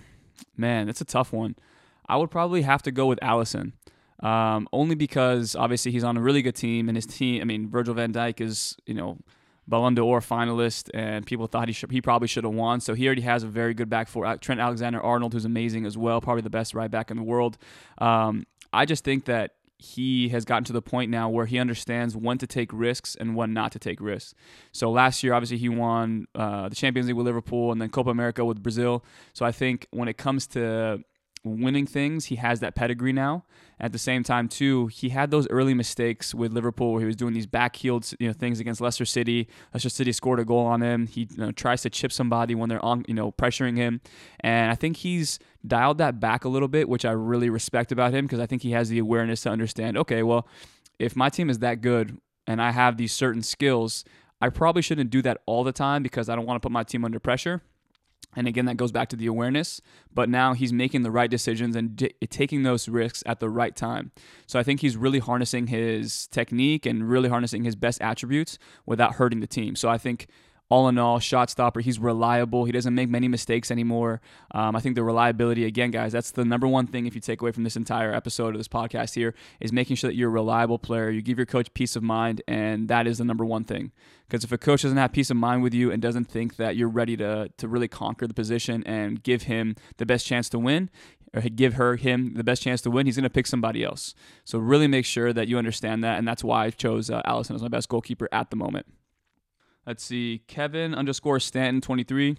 man, 0.57 0.89
it's 0.89 1.01
a 1.01 1.05
tough 1.05 1.33
one. 1.33 1.55
I 2.07 2.17
would 2.17 2.31
probably 2.31 2.63
have 2.63 2.81
to 2.83 2.91
go 2.91 3.05
with 3.07 3.19
Alisson. 3.19 3.73
Um, 4.21 4.67
only 4.71 4.93
because 4.93 5.55
obviously 5.55 5.91
he's 5.91 6.03
on 6.03 6.15
a 6.15 6.21
really 6.21 6.41
good 6.41 6.55
team, 6.55 6.89
and 6.89 6.95
his 6.95 7.07
team. 7.07 7.41
I 7.41 7.45
mean, 7.45 7.69
Virgil 7.69 7.95
van 7.95 8.13
Dijk 8.13 8.39
is 8.39 8.77
you 8.85 8.93
know 8.93 9.17
Ballon 9.67 9.95
d'Or 9.95 10.19
finalist, 10.19 10.89
and 10.93 11.25
people 11.25 11.47
thought 11.47 11.67
he 11.67 11.73
should, 11.73 11.91
he 11.91 12.01
probably 12.01 12.27
should 12.27 12.43
have 12.43 12.53
won. 12.53 12.81
So 12.81 12.93
he 12.93 13.05
already 13.07 13.21
has 13.21 13.43
a 13.43 13.47
very 13.47 13.73
good 13.73 13.89
back 13.89 14.07
four. 14.07 14.37
Trent 14.37 14.59
Alexander 14.59 15.01
Arnold, 15.01 15.33
who's 15.33 15.45
amazing 15.45 15.85
as 15.85 15.97
well, 15.97 16.21
probably 16.21 16.41
the 16.41 16.49
best 16.49 16.73
right 16.73 16.91
back 16.91 17.09
in 17.09 17.17
the 17.17 17.23
world. 17.23 17.57
Um, 17.97 18.45
I 18.73 18.85
just 18.85 19.03
think 19.03 19.25
that 19.25 19.55
he 19.81 20.29
has 20.29 20.45
gotten 20.45 20.63
to 20.65 20.73
the 20.73 20.81
point 20.81 21.09
now 21.09 21.27
where 21.27 21.47
he 21.47 21.57
understands 21.57 22.15
when 22.15 22.37
to 22.37 22.45
take 22.45 22.71
risks 22.71 23.15
and 23.15 23.35
when 23.35 23.51
not 23.51 23.71
to 23.71 23.79
take 23.79 23.99
risks. 23.99 24.35
So 24.71 24.91
last 24.91 25.23
year, 25.23 25.33
obviously, 25.33 25.57
he 25.57 25.69
won 25.69 26.27
uh, 26.35 26.69
the 26.69 26.75
Champions 26.75 27.07
League 27.07 27.15
with 27.15 27.25
Liverpool 27.25 27.71
and 27.71 27.81
then 27.81 27.89
Copa 27.89 28.11
America 28.11 28.45
with 28.45 28.61
Brazil. 28.61 29.03
So 29.33 29.43
I 29.43 29.51
think 29.51 29.87
when 29.89 30.07
it 30.07 30.17
comes 30.17 30.45
to 30.47 31.03
winning 31.43 31.85
things. 31.85 32.25
He 32.25 32.35
has 32.35 32.59
that 32.59 32.75
pedigree 32.75 33.13
now. 33.13 33.45
At 33.79 33.93
the 33.93 33.97
same 33.97 34.23
time, 34.23 34.47
too, 34.47 34.87
he 34.87 35.09
had 35.09 35.31
those 35.31 35.47
early 35.49 35.73
mistakes 35.73 36.35
with 36.35 36.53
Liverpool 36.53 36.91
where 36.91 36.99
he 37.01 37.07
was 37.07 37.15
doing 37.15 37.33
these 37.33 37.47
backheeled 37.47 38.13
you 38.19 38.27
know 38.27 38.33
things 38.33 38.59
against 38.59 38.79
Leicester 38.79 39.05
City. 39.05 39.47
Leicester 39.73 39.89
City 39.89 40.11
scored 40.11 40.39
a 40.39 40.45
goal 40.45 40.65
on 40.65 40.81
him. 40.81 41.07
He 41.07 41.21
you 41.21 41.37
know, 41.37 41.51
tries 41.51 41.81
to 41.81 41.89
chip 41.89 42.11
somebody 42.11 42.53
when 42.53 42.69
they're 42.69 42.83
on 42.85 43.05
you 43.07 43.15
know 43.15 43.31
pressuring 43.31 43.77
him, 43.77 44.01
and 44.41 44.71
I 44.71 44.75
think 44.75 44.97
he's 44.97 45.39
dialed 45.65 45.97
that 45.97 46.19
back 46.19 46.45
a 46.45 46.49
little 46.49 46.67
bit, 46.67 46.89
which 46.89 47.05
I 47.05 47.11
really 47.11 47.49
respect 47.49 47.91
about 47.91 48.13
him 48.13 48.25
because 48.25 48.39
I 48.39 48.45
think 48.45 48.61
he 48.61 48.71
has 48.71 48.89
the 48.89 48.99
awareness 48.99 49.41
to 49.41 49.49
understand. 49.49 49.97
Okay, 49.97 50.21
well, 50.21 50.47
if 50.99 51.15
my 51.15 51.29
team 51.29 51.49
is 51.49 51.59
that 51.59 51.81
good 51.81 52.19
and 52.45 52.61
I 52.61 52.71
have 52.71 52.97
these 52.97 53.13
certain 53.13 53.41
skills, 53.41 54.05
I 54.41 54.49
probably 54.49 54.81
shouldn't 54.81 55.09
do 55.09 55.21
that 55.23 55.41
all 55.45 55.63
the 55.63 55.71
time 55.71 56.03
because 56.03 56.29
I 56.29 56.35
don't 56.35 56.45
want 56.45 56.61
to 56.61 56.65
put 56.65 56.71
my 56.71 56.83
team 56.83 57.03
under 57.03 57.19
pressure. 57.19 57.61
And 58.35 58.47
again, 58.47 58.65
that 58.65 58.77
goes 58.77 58.91
back 58.91 59.09
to 59.09 59.15
the 59.15 59.27
awareness. 59.27 59.81
But 60.13 60.29
now 60.29 60.53
he's 60.53 60.71
making 60.71 61.03
the 61.03 61.11
right 61.11 61.29
decisions 61.29 61.75
and 61.75 62.11
taking 62.29 62.63
those 62.63 62.87
risks 62.87 63.23
at 63.25 63.39
the 63.39 63.49
right 63.49 63.75
time. 63.75 64.11
So 64.47 64.59
I 64.59 64.63
think 64.63 64.79
he's 64.79 64.97
really 64.97 65.19
harnessing 65.19 65.67
his 65.67 66.27
technique 66.27 66.85
and 66.85 67.09
really 67.09 67.29
harnessing 67.29 67.63
his 67.63 67.75
best 67.75 68.01
attributes 68.01 68.57
without 68.85 69.15
hurting 69.15 69.39
the 69.39 69.47
team. 69.47 69.75
So 69.75 69.89
I 69.89 69.97
think 69.97 70.27
all 70.71 70.87
in 70.87 70.97
all, 70.97 71.19
shot 71.19 71.49
stopper. 71.49 71.81
He's 71.81 71.99
reliable. 71.99 72.63
He 72.63 72.71
doesn't 72.71 72.95
make 72.95 73.09
many 73.09 73.27
mistakes 73.27 73.69
anymore. 73.71 74.21
Um, 74.51 74.73
I 74.73 74.79
think 74.79 74.95
the 74.95 75.03
reliability, 75.03 75.65
again, 75.65 75.91
guys, 75.91 76.13
that's 76.13 76.31
the 76.31 76.45
number 76.45 76.65
one 76.65 76.87
thing 76.87 77.05
if 77.05 77.13
you 77.13 77.19
take 77.19 77.41
away 77.41 77.51
from 77.51 77.65
this 77.65 77.75
entire 77.75 78.13
episode 78.13 78.55
of 78.55 78.57
this 78.57 78.69
podcast 78.69 79.15
here 79.15 79.33
is 79.59 79.73
making 79.73 79.97
sure 79.97 80.09
that 80.09 80.15
you're 80.15 80.29
a 80.29 80.31
reliable 80.31 80.79
player. 80.79 81.09
You 81.09 81.21
give 81.21 81.37
your 81.37 81.45
coach 81.45 81.73
peace 81.73 81.97
of 81.97 82.03
mind, 82.03 82.41
and 82.47 82.87
that 82.87 83.05
is 83.05 83.17
the 83.17 83.25
number 83.25 83.43
one 83.43 83.65
thing. 83.65 83.91
Because 84.29 84.45
if 84.45 84.53
a 84.53 84.57
coach 84.57 84.83
doesn't 84.83 84.97
have 84.97 85.11
peace 85.11 85.29
of 85.29 85.35
mind 85.35 85.61
with 85.61 85.73
you 85.73 85.91
and 85.91 86.01
doesn't 86.01 86.25
think 86.25 86.55
that 86.55 86.77
you're 86.77 86.87
ready 86.87 87.17
to, 87.17 87.49
to 87.57 87.67
really 87.67 87.89
conquer 87.89 88.25
the 88.25 88.33
position 88.33 88.81
and 88.85 89.21
give 89.21 89.43
him 89.43 89.75
the 89.97 90.05
best 90.05 90.25
chance 90.25 90.47
to 90.49 90.57
win, 90.57 90.89
or 91.33 91.41
give 91.41 91.73
her 91.73 91.97
him 91.97 92.33
the 92.35 92.45
best 92.45 92.61
chance 92.61 92.81
to 92.83 92.89
win, 92.89 93.07
he's 93.07 93.17
going 93.17 93.23
to 93.23 93.29
pick 93.29 93.47
somebody 93.47 93.83
else. 93.83 94.15
So 94.45 94.57
really 94.57 94.87
make 94.87 95.05
sure 95.05 95.33
that 95.33 95.49
you 95.49 95.57
understand 95.57 96.01
that, 96.05 96.17
and 96.17 96.25
that's 96.25 96.45
why 96.45 96.67
I 96.67 96.69
chose 96.69 97.09
uh, 97.09 97.21
Alisson 97.23 97.55
as 97.55 97.61
my 97.61 97.67
best 97.67 97.89
goalkeeper 97.89 98.29
at 98.31 98.51
the 98.51 98.55
moment. 98.55 98.85
Let's 99.85 100.03
see. 100.03 100.43
Kevin 100.47 100.93
underscore 100.93 101.39
Stanton 101.39 101.81
23. 101.81 102.37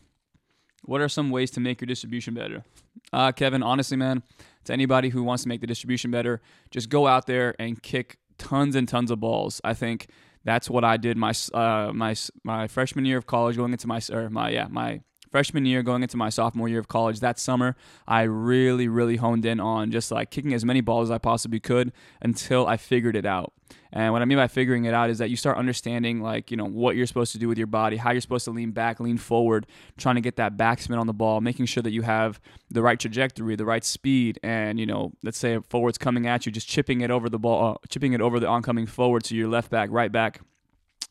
What 0.85 1.01
are 1.01 1.09
some 1.09 1.31
ways 1.31 1.51
to 1.53 1.61
make 1.61 1.81
your 1.81 1.87
distribution 1.87 2.35
better? 2.35 2.65
Uh, 3.13 3.33
Kevin, 3.33 3.63
honestly, 3.63 3.97
man, 3.97 4.23
to 4.65 4.73
anybody 4.73 5.11
who 5.11 5.23
wants 5.23 5.43
to 5.45 5.49
make 5.49 5.61
the 5.61 5.67
distribution 5.67 6.11
better, 6.11 6.41
just 6.71 6.89
go 6.89 7.07
out 7.07 7.27
there 7.27 7.55
and 7.59 7.83
kick 7.83 8.19
tons 8.39 8.75
and 8.75 8.89
tons 8.89 9.11
of 9.11 9.21
balls. 9.21 9.61
I 9.63 9.75
think 9.75 10.09
that's 10.45 10.69
what 10.69 10.85
I 10.85 10.97
did 10.97 11.17
my 11.17 11.33
uh, 11.55 11.93
my 11.95 12.15
my 12.43 12.67
freshman 12.67 13.05
year 13.05 13.19
of 13.19 13.27
college, 13.27 13.57
going 13.57 13.73
into 13.73 13.87
my 13.87 14.01
or 14.11 14.29
my 14.29 14.51
yeah 14.51 14.67
my 14.69 15.01
freshman 15.33 15.65
year 15.65 15.83
going 15.83 16.03
into 16.03 16.17
my 16.17 16.29
sophomore 16.29 16.69
year 16.69 16.79
of 16.79 16.89
college 16.89 17.21
that 17.21 17.39
summer 17.39 17.75
i 18.07 18.21
really 18.21 18.87
really 18.87 19.17
honed 19.17 19.47
in 19.47 19.59
on 19.59 19.91
just 19.91 20.13
like 20.13 20.31
kicking 20.31 20.53
as 20.53 20.63
many 20.63 20.83
balls 20.83 21.09
as 21.09 21.11
i 21.11 21.17
possibly 21.17 21.59
could 21.59 21.91
until 22.21 22.67
i 22.67 22.77
figured 22.77 23.17
it 23.17 23.25
out 23.25 23.51
and 23.93 24.13
what 24.13 24.23
i 24.23 24.25
mean 24.25 24.39
by 24.39 24.49
figuring 24.49 24.85
it 24.85 24.95
out 24.95 25.11
is 25.11 25.19
that 25.19 25.31
you 25.31 25.37
start 25.37 25.57
understanding 25.57 26.21
like 26.21 26.51
you 26.51 26.57
know 26.57 26.65
what 26.65 26.97
you're 26.97 27.07
supposed 27.07 27.33
to 27.33 27.39
do 27.39 27.49
with 27.49 27.59
your 27.59 27.67
body 27.67 27.97
how 27.97 28.11
you're 28.11 28.21
supposed 28.21 28.45
to 28.45 28.51
lean 28.51 28.71
back 28.71 29.01
lean 29.01 29.19
forward 29.19 29.67
trying 29.97 30.15
to 30.15 30.21
get 30.21 30.37
that 30.37 30.57
backspin 30.57 30.99
on 30.99 31.07
the 31.07 31.13
ball 31.13 31.41
making 31.41 31.67
sure 31.67 31.83
that 31.83 31.93
you 31.93 32.03
have 32.03 32.41
the 32.71 32.83
right 32.83 33.01
trajectory 33.01 33.57
the 33.57 33.65
right 33.65 33.85
speed 33.85 34.39
and 34.43 34.79
you 34.81 34.87
know 34.87 35.13
let's 35.23 35.39
say 35.39 35.55
a 35.55 35.61
forward's 35.63 35.99
coming 35.99 36.27
at 36.27 36.47
you 36.47 36.53
just 36.53 36.69
chipping 36.69 37.01
it 37.01 37.11
over 37.11 37.29
the 37.29 37.39
ball 37.39 37.73
uh, 37.73 37.87
chipping 37.89 38.13
it 38.13 38.21
over 38.21 38.41
the 38.41 38.47
oncoming 38.47 38.87
forward 38.87 39.23
to 39.25 39.37
your 39.37 39.49
left 39.49 39.71
back 39.71 39.91
right 39.91 40.13
back 40.13 40.41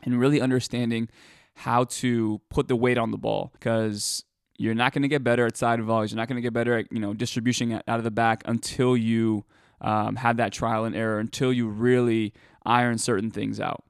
and 0.03 0.19
really 0.19 0.41
understanding 0.41 1.09
how 1.55 1.83
to 1.83 2.41
put 2.49 2.67
the 2.67 2.75
weight 2.75 2.97
on 2.97 3.11
the 3.11 3.17
ball 3.17 3.51
because 3.53 4.23
you're 4.57 4.75
not 4.75 4.93
going 4.93 5.01
to 5.01 5.07
get 5.07 5.23
better 5.23 5.45
at 5.45 5.57
side 5.57 5.81
volleys. 5.81 6.11
You're 6.11 6.17
not 6.17 6.27
going 6.27 6.35
to 6.35 6.41
get 6.41 6.53
better 6.53 6.77
at 6.77 6.91
you 6.91 6.99
know 6.99 7.13
distribution 7.13 7.81
out 7.87 7.97
of 7.97 8.03
the 8.03 8.11
back 8.11 8.43
until 8.45 8.95
you 8.95 9.43
um, 9.81 10.15
have 10.17 10.37
that 10.37 10.53
trial 10.53 10.85
and 10.85 10.95
error, 10.95 11.19
until 11.19 11.51
you 11.51 11.67
really 11.67 12.33
iron 12.65 12.97
certain 12.97 13.31
things 13.31 13.59
out. 13.59 13.83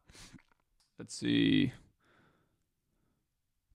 Let's 0.98 1.16
see. 1.16 1.74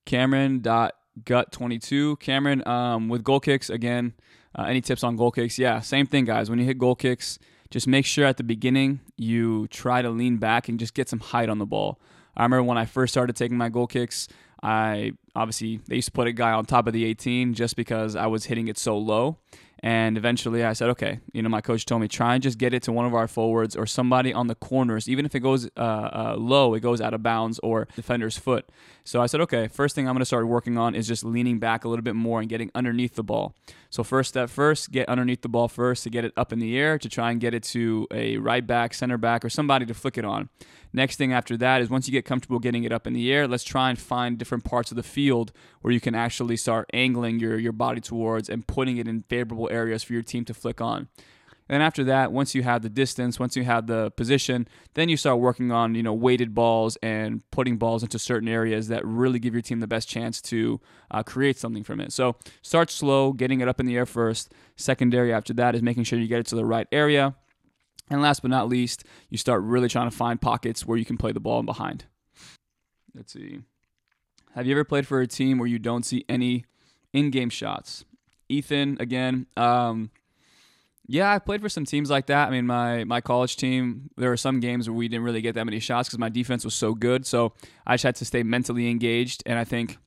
Cameron 0.05 0.61
dot 0.61 0.93
gut 1.25 1.51
22 1.51 2.15
cameron 2.17 2.65
um, 2.67 3.09
with 3.09 3.23
goal 3.23 3.39
kicks 3.39 3.71
again 3.71 4.13
uh, 4.55 4.65
any 4.65 4.79
tips 4.79 5.03
on 5.03 5.15
goal 5.15 5.31
kicks 5.31 5.57
yeah 5.57 5.79
same 5.79 6.05
thing 6.05 6.25
guys 6.25 6.47
when 6.47 6.59
you 6.59 6.65
hit 6.65 6.77
goal 6.77 6.93
kicks 6.93 7.39
just 7.71 7.87
make 7.87 8.05
sure 8.05 8.23
at 8.23 8.37
the 8.37 8.43
beginning 8.43 8.99
you 9.17 9.67
try 9.69 10.03
to 10.03 10.11
lean 10.11 10.37
back 10.37 10.69
and 10.69 10.79
just 10.79 10.93
get 10.93 11.09
some 11.09 11.19
height 11.19 11.49
on 11.49 11.57
the 11.57 11.65
ball 11.65 11.99
I 12.37 12.43
remember 12.43 12.63
when 12.63 12.77
I 12.77 12.85
first 12.85 13.13
started 13.13 13.35
taking 13.35 13.57
my 13.57 13.67
goal 13.67 13.87
kicks, 13.87 14.27
I 14.61 15.13
obviously 15.35 15.81
they 15.87 15.95
used 15.95 16.09
to 16.09 16.11
put 16.11 16.27
a 16.27 16.31
guy 16.31 16.51
on 16.51 16.65
top 16.65 16.85
of 16.85 16.93
the 16.93 17.03
18 17.03 17.55
just 17.55 17.75
because 17.75 18.15
I 18.15 18.27
was 18.27 18.45
hitting 18.45 18.67
it 18.67 18.77
so 18.77 18.97
low. 18.97 19.37
And 19.81 20.17
eventually 20.17 20.63
I 20.63 20.73
said, 20.73 20.89
okay, 20.89 21.19
you 21.33 21.41
know, 21.41 21.49
my 21.49 21.61
coach 21.61 21.85
told 21.85 22.01
me, 22.01 22.07
try 22.07 22.33
and 22.33 22.41
just 22.41 22.57
get 22.57 22.73
it 22.73 22.83
to 22.83 22.91
one 22.91 23.05
of 23.05 23.13
our 23.13 23.27
forwards 23.27 23.75
or 23.75 23.85
somebody 23.85 24.33
on 24.33 24.47
the 24.47 24.55
corners. 24.55 25.07
Even 25.07 25.25
if 25.25 25.35
it 25.35 25.41
goes 25.41 25.69
uh, 25.77 25.79
uh, 25.79 26.35
low, 26.37 26.73
it 26.73 26.79
goes 26.79 26.99
out 26.99 27.13
of 27.13 27.21
bounds 27.21 27.59
or 27.59 27.87
defender's 27.95 28.37
foot. 28.37 28.67
So 29.03 29.21
I 29.21 29.27
said, 29.27 29.39
okay, 29.41 29.67
first 29.67 29.95
thing 29.95 30.07
I'm 30.07 30.15
going 30.15 30.19
to 30.19 30.25
start 30.25 30.47
working 30.47 30.77
on 30.77 30.95
is 30.95 31.07
just 31.07 31.23
leaning 31.23 31.59
back 31.59 31.85
a 31.85 31.89
little 31.89 32.03
bit 32.03 32.15
more 32.15 32.39
and 32.39 32.49
getting 32.49 32.71
underneath 32.73 33.15
the 33.15 33.23
ball. 33.23 33.55
So 33.89 34.03
first 34.03 34.29
step 34.29 34.49
first, 34.49 34.91
get 34.91 35.07
underneath 35.07 35.41
the 35.43 35.49
ball 35.49 35.67
first 35.67 36.03
to 36.03 36.09
get 36.09 36.25
it 36.25 36.33
up 36.35 36.51
in 36.51 36.59
the 36.59 36.77
air 36.77 36.97
to 36.97 37.07
try 37.07 37.31
and 37.31 37.39
get 37.39 37.53
it 37.53 37.63
to 37.63 38.07
a 38.11 38.37
right 38.37 38.65
back, 38.65 38.93
center 38.93 39.17
back, 39.17 39.45
or 39.45 39.49
somebody 39.49 39.85
to 39.85 39.93
flick 39.93 40.17
it 40.17 40.25
on. 40.25 40.49
Next 40.93 41.17
thing 41.17 41.33
after 41.33 41.57
that 41.57 41.81
is 41.81 41.89
once 41.89 42.07
you 42.07 42.11
get 42.11 42.25
comfortable 42.25 42.59
getting 42.59 42.83
it 42.83 42.91
up 42.91 43.07
in 43.07 43.13
the 43.13 43.31
air, 43.31 43.47
let's 43.47 43.63
try 43.63 43.89
and 43.89 43.99
find 43.99 44.37
different 44.37 44.63
parts 44.63 44.91
of 44.91 44.95
the 44.95 45.03
field 45.03 45.51
where 45.81 45.93
you 45.93 45.99
can 45.99 46.15
actually 46.15 46.57
start 46.57 46.89
angling 46.93 47.39
your, 47.39 47.57
your 47.59 47.71
body 47.71 48.01
towards 48.01 48.49
and 48.49 48.67
putting 48.67 48.97
it 48.97 49.07
in 49.07 49.23
favorable 49.23 49.66
areas 49.71 50.03
for 50.03 50.13
your 50.13 50.23
team 50.23 50.45
to 50.45 50.53
flick 50.53 50.81
on. 50.81 51.07
And 51.69 51.83
after 51.83 52.03
that, 52.05 52.31
once 52.31 52.55
you 52.55 52.63
have 52.63 52.81
the 52.81 52.89
distance, 52.89 53.39
once 53.39 53.57
you 53.57 53.63
have 53.63 53.87
the 53.87 54.11
position, 54.11 54.67
then 54.93 55.09
you 55.09 55.17
start 55.17 55.39
working 55.39 55.71
on, 55.71 55.95
you 55.95 56.03
know, 56.03 56.13
weighted 56.13 56.53
balls 56.53 56.97
and 57.03 57.43
putting 57.51 57.77
balls 57.77 58.03
into 58.03 58.17
certain 58.17 58.47
areas 58.47 58.87
that 58.87 59.05
really 59.05 59.37
give 59.37 59.53
your 59.53 59.61
team 59.61 59.81
the 59.81 59.87
best 59.87 60.07
chance 60.07 60.41
to 60.43 60.79
uh, 61.11 61.23
create 61.23 61.57
something 61.57 61.83
from 61.83 61.99
it. 61.99 62.13
So 62.13 62.37
start 62.61 62.89
slow, 62.89 63.33
getting 63.33 63.59
it 63.59 63.67
up 63.67 63.79
in 63.81 63.85
the 63.85 63.97
air 63.97 64.05
first. 64.05 64.53
Secondary 64.77 65.33
after 65.33 65.53
that 65.55 65.75
is 65.75 65.81
making 65.81 66.05
sure 66.05 66.17
you 66.17 66.27
get 66.27 66.39
it 66.39 66.45
to 66.47 66.55
the 66.55 66.65
right 66.65 66.87
area. 66.91 67.35
And 68.09 68.21
last 68.21 68.41
but 68.41 68.51
not 68.51 68.69
least, 68.69 69.03
you 69.29 69.37
start 69.37 69.61
really 69.61 69.89
trying 69.89 70.09
to 70.09 70.15
find 70.15 70.39
pockets 70.39 70.85
where 70.85 70.97
you 70.97 71.03
can 71.03 71.17
play 71.17 71.33
the 71.33 71.41
ball 71.41 71.59
in 71.59 71.65
behind. 71.65 72.05
Let's 73.13 73.33
see. 73.33 73.59
Have 74.55 74.65
you 74.65 74.73
ever 74.73 74.85
played 74.85 75.05
for 75.05 75.19
a 75.19 75.27
team 75.27 75.57
where 75.57 75.67
you 75.67 75.79
don't 75.79 76.05
see 76.05 76.23
any 76.29 76.63
in 77.11 77.29
game 77.29 77.49
shots? 77.49 78.05
Ethan, 78.49 78.97
again, 78.99 79.47
um, 79.57 80.09
Yeah, 81.09 81.33
I 81.33 81.39
played 81.39 81.61
for 81.61 81.69
some 81.69 81.85
teams 81.85 82.09
like 82.09 82.25
that. 82.27 82.49
I 82.49 82.51
mean, 82.51 82.67
my 82.67 83.05
my 83.05 83.21
college 83.21 83.55
team, 83.55 84.09
there 84.17 84.29
were 84.29 84.37
some 84.37 84.59
games 84.59 84.89
where 84.89 84.97
we 84.97 85.07
didn't 85.07 85.23
really 85.23 85.41
get 85.41 85.55
that 85.55 85.65
many 85.65 85.79
shots 85.79 86.09
because 86.09 86.19
my 86.19 86.29
defense 86.29 86.65
was 86.65 86.73
so 86.75 86.93
good. 86.93 87.25
So 87.25 87.53
I 87.85 87.93
just 87.93 88.03
had 88.03 88.15
to 88.17 88.25
stay 88.25 88.43
mentally 88.43 88.89
engaged. 88.89 89.41
And 89.45 89.57
I 89.57 89.63
think 89.63 89.97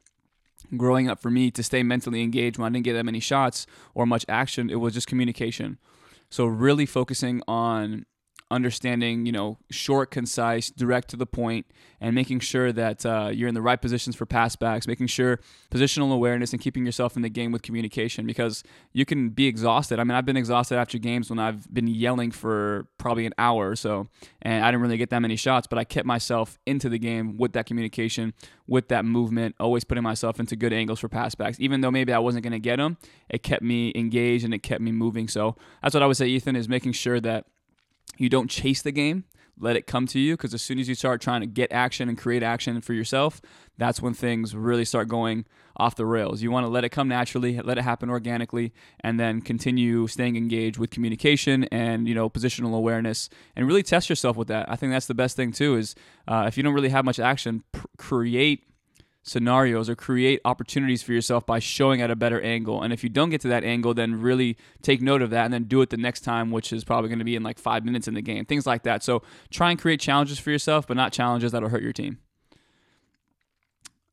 growing 0.76 1.08
up 1.08 1.20
for 1.20 1.30
me 1.30 1.50
to 1.52 1.62
stay 1.62 1.82
mentally 1.82 2.22
engaged 2.22 2.58
when 2.58 2.66
I 2.66 2.70
didn't 2.74 2.84
get 2.84 2.92
that 2.94 3.04
many 3.04 3.20
shots 3.20 3.66
or 3.94 4.04
much 4.06 4.26
action, 4.28 4.68
it 4.70 4.76
was 4.76 4.92
just 4.94 5.06
communication. 5.06 5.78
So 6.28 6.44
really 6.46 6.86
focusing 6.86 7.42
on 7.48 8.04
understanding, 8.50 9.26
you 9.26 9.32
know, 9.32 9.58
short, 9.70 10.10
concise, 10.10 10.70
direct 10.70 11.08
to 11.10 11.16
the 11.16 11.26
point, 11.26 11.66
and 12.00 12.14
making 12.14 12.40
sure 12.40 12.72
that 12.72 13.04
uh, 13.06 13.30
you're 13.32 13.48
in 13.48 13.54
the 13.54 13.62
right 13.62 13.80
positions 13.80 14.16
for 14.16 14.26
passbacks, 14.26 14.86
making 14.86 15.06
sure 15.06 15.38
positional 15.70 16.12
awareness 16.12 16.52
and 16.52 16.60
keeping 16.60 16.84
yourself 16.84 17.16
in 17.16 17.22
the 17.22 17.28
game 17.28 17.52
with 17.52 17.62
communication 17.62 18.26
because 18.26 18.62
you 18.92 19.04
can 19.04 19.28
be 19.28 19.46
exhausted. 19.46 19.98
I 19.98 20.04
mean, 20.04 20.16
I've 20.16 20.24
been 20.24 20.36
exhausted 20.36 20.76
after 20.76 20.98
games 20.98 21.30
when 21.30 21.38
I've 21.38 21.72
been 21.72 21.86
yelling 21.86 22.30
for 22.30 22.86
probably 22.98 23.26
an 23.26 23.34
hour 23.38 23.70
or 23.70 23.76
so, 23.76 24.08
and 24.42 24.64
I 24.64 24.70
didn't 24.70 24.82
really 24.82 24.96
get 24.96 25.10
that 25.10 25.20
many 25.20 25.36
shots, 25.36 25.66
but 25.66 25.78
I 25.78 25.84
kept 25.84 26.06
myself 26.06 26.58
into 26.66 26.88
the 26.88 26.98
game 26.98 27.36
with 27.36 27.52
that 27.52 27.66
communication, 27.66 28.34
with 28.66 28.88
that 28.88 29.04
movement, 29.04 29.54
always 29.60 29.84
putting 29.84 30.04
myself 30.04 30.40
into 30.40 30.56
good 30.56 30.72
angles 30.72 31.00
for 31.00 31.08
passbacks. 31.08 31.60
Even 31.60 31.80
though 31.82 31.90
maybe 31.90 32.12
I 32.12 32.18
wasn't 32.18 32.42
going 32.42 32.52
to 32.52 32.58
get 32.58 32.76
them, 32.76 32.96
it 33.28 33.42
kept 33.42 33.62
me 33.62 33.92
engaged 33.94 34.44
and 34.44 34.54
it 34.54 34.62
kept 34.62 34.80
me 34.80 34.92
moving. 34.92 35.28
So 35.28 35.56
that's 35.82 35.94
what 35.94 36.02
I 36.02 36.06
would 36.06 36.16
say, 36.16 36.26
Ethan, 36.26 36.56
is 36.56 36.68
making 36.68 36.92
sure 36.92 37.20
that 37.20 37.46
you 38.20 38.28
don't 38.28 38.48
chase 38.48 38.82
the 38.82 38.92
game 38.92 39.24
let 39.58 39.76
it 39.76 39.86
come 39.86 40.06
to 40.06 40.18
you 40.18 40.36
because 40.36 40.54
as 40.54 40.62
soon 40.62 40.78
as 40.78 40.88
you 40.88 40.94
start 40.94 41.20
trying 41.20 41.40
to 41.40 41.46
get 41.46 41.70
action 41.70 42.08
and 42.08 42.16
create 42.16 42.42
action 42.42 42.80
for 42.80 42.94
yourself 42.94 43.40
that's 43.76 44.00
when 44.00 44.14
things 44.14 44.54
really 44.54 44.84
start 44.84 45.08
going 45.08 45.44
off 45.80 45.96
the 45.96 46.04
rails. 46.04 46.42
You 46.42 46.50
want 46.50 46.64
to 46.64 46.68
let 46.68 46.84
it 46.84 46.90
come 46.90 47.08
naturally 47.08 47.58
let 47.60 47.78
it 47.78 47.82
happen 47.82 48.10
organically 48.10 48.72
and 49.00 49.18
then 49.18 49.40
continue 49.40 50.06
staying 50.06 50.36
engaged 50.36 50.78
with 50.78 50.90
communication 50.90 51.64
and 51.64 52.06
you 52.06 52.14
know 52.14 52.28
positional 52.28 52.74
awareness 52.74 53.30
and 53.56 53.66
really 53.66 53.82
test 53.82 54.08
yourself 54.10 54.36
with 54.36 54.48
that. 54.48 54.70
I 54.70 54.76
think 54.76 54.92
that's 54.92 55.06
the 55.06 55.14
best 55.14 55.36
thing 55.36 55.52
too 55.52 55.76
is 55.76 55.94
uh, 56.28 56.44
if 56.46 56.56
you 56.56 56.62
don't 56.62 56.74
really 56.74 56.90
have 56.90 57.04
much 57.04 57.18
action 57.18 57.64
pr- 57.72 57.86
create 57.96 58.64
scenarios 59.22 59.90
or 59.90 59.94
create 59.94 60.40
opportunities 60.44 61.02
for 61.02 61.12
yourself 61.12 61.44
by 61.44 61.58
showing 61.58 62.00
at 62.00 62.10
a 62.10 62.16
better 62.16 62.40
angle. 62.40 62.82
And 62.82 62.92
if 62.92 63.04
you 63.04 63.10
don't 63.10 63.30
get 63.30 63.40
to 63.42 63.48
that 63.48 63.64
angle, 63.64 63.92
then 63.94 64.20
really 64.20 64.56
take 64.82 65.02
note 65.02 65.22
of 65.22 65.30
that 65.30 65.44
and 65.44 65.52
then 65.52 65.64
do 65.64 65.82
it 65.82 65.90
the 65.90 65.96
next 65.96 66.20
time, 66.22 66.50
which 66.50 66.72
is 66.72 66.84
probably 66.84 67.08
going 67.08 67.18
to 67.18 67.24
be 67.24 67.36
in 67.36 67.42
like 67.42 67.58
five 67.58 67.84
minutes 67.84 68.08
in 68.08 68.14
the 68.14 68.22
game, 68.22 68.44
things 68.44 68.66
like 68.66 68.84
that. 68.84 69.02
So 69.02 69.22
try 69.50 69.70
and 69.70 69.78
create 69.78 70.00
challenges 70.00 70.38
for 70.38 70.50
yourself, 70.50 70.86
but 70.86 70.96
not 70.96 71.12
challenges 71.12 71.52
that'll 71.52 71.68
hurt 71.68 71.82
your 71.82 71.92
team. 71.92 72.18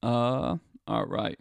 Uh, 0.03 0.57
all 0.87 1.05
right. 1.05 1.39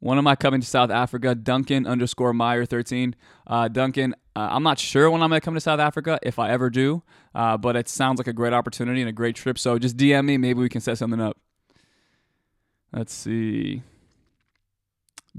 When 0.00 0.18
am 0.18 0.26
I 0.26 0.36
coming 0.36 0.60
to 0.60 0.66
South 0.66 0.90
Africa? 0.90 1.34
Duncan 1.34 1.86
underscore 1.86 2.32
Meyer 2.32 2.64
13. 2.66 3.16
Uh, 3.46 3.68
Duncan, 3.68 4.14
uh, 4.34 4.48
I'm 4.50 4.62
not 4.62 4.78
sure 4.78 5.10
when 5.10 5.22
I'm 5.22 5.30
going 5.30 5.40
to 5.40 5.44
come 5.44 5.54
to 5.54 5.60
South 5.60 5.80
Africa, 5.80 6.18
if 6.22 6.38
I 6.38 6.50
ever 6.50 6.68
do, 6.68 7.02
uh, 7.34 7.56
but 7.56 7.76
it 7.76 7.88
sounds 7.88 8.18
like 8.18 8.26
a 8.26 8.32
great 8.32 8.52
opportunity 8.52 9.00
and 9.00 9.08
a 9.08 9.12
great 9.12 9.36
trip. 9.36 9.58
So 9.58 9.78
just 9.78 9.96
DM 9.96 10.26
me. 10.26 10.36
Maybe 10.36 10.60
we 10.60 10.68
can 10.68 10.82
set 10.82 10.98
something 10.98 11.20
up. 11.20 11.38
Let's 12.96 13.12
see. 13.12 13.82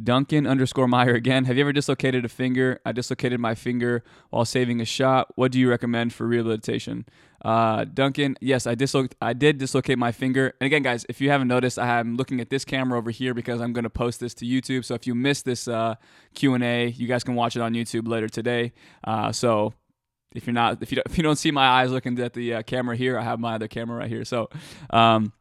Duncan 0.01 0.45
underscore 0.45 0.87
Meyer 0.87 1.15
again. 1.15 1.45
Have 1.45 1.57
you 1.57 1.61
ever 1.61 1.73
dislocated 1.73 2.23
a 2.23 2.29
finger? 2.29 2.79
I 2.85 2.91
dislocated 2.91 3.39
my 3.39 3.55
finger 3.55 4.03
while 4.29 4.45
saving 4.45 4.79
a 4.79 4.85
shot. 4.85 5.31
What 5.35 5.51
do 5.51 5.59
you 5.59 5.67
recommend 5.67 6.13
for 6.13 6.27
rehabilitation? 6.27 7.07
Uh, 7.43 7.85
Duncan, 7.85 8.37
yes, 8.41 8.67
I 8.67 8.75
disloc- 8.75 9.15
I 9.19 9.33
did 9.33 9.57
dislocate 9.57 9.97
my 9.97 10.11
finger. 10.11 10.53
And 10.61 10.67
again, 10.67 10.83
guys, 10.83 11.03
if 11.09 11.19
you 11.19 11.31
haven't 11.31 11.47
noticed, 11.47 11.79
I 11.79 11.99
am 11.99 12.15
looking 12.15 12.39
at 12.41 12.51
this 12.51 12.63
camera 12.63 12.95
over 12.95 13.09
here 13.09 13.33
because 13.33 13.59
I'm 13.59 13.73
going 13.73 13.85
to 13.85 13.89
post 13.89 14.19
this 14.19 14.35
to 14.35 14.45
YouTube. 14.45 14.85
So 14.85 14.93
if 14.93 15.07
you 15.07 15.15
missed 15.15 15.45
this 15.45 15.67
uh, 15.67 15.95
Q 16.35 16.53
and 16.53 16.63
A, 16.63 16.89
you 16.89 17.07
guys 17.07 17.23
can 17.23 17.33
watch 17.33 17.55
it 17.55 17.63
on 17.63 17.73
YouTube 17.73 18.07
later 18.07 18.29
today. 18.29 18.73
Uh, 19.03 19.31
so 19.31 19.73
if 20.35 20.45
you're 20.45 20.53
not, 20.53 20.83
if 20.83 20.91
you 20.91 20.97
don't, 20.97 21.07
if 21.07 21.17
you 21.17 21.23
don't 21.23 21.37
see 21.37 21.49
my 21.49 21.65
eyes 21.65 21.89
looking 21.89 22.19
at 22.19 22.33
the 22.33 22.53
uh, 22.53 22.61
camera 22.61 22.95
here, 22.95 23.17
I 23.17 23.23
have 23.23 23.39
my 23.39 23.55
other 23.55 23.67
camera 23.67 23.97
right 23.97 24.09
here. 24.09 24.25
So. 24.25 24.51
Um, 24.91 25.33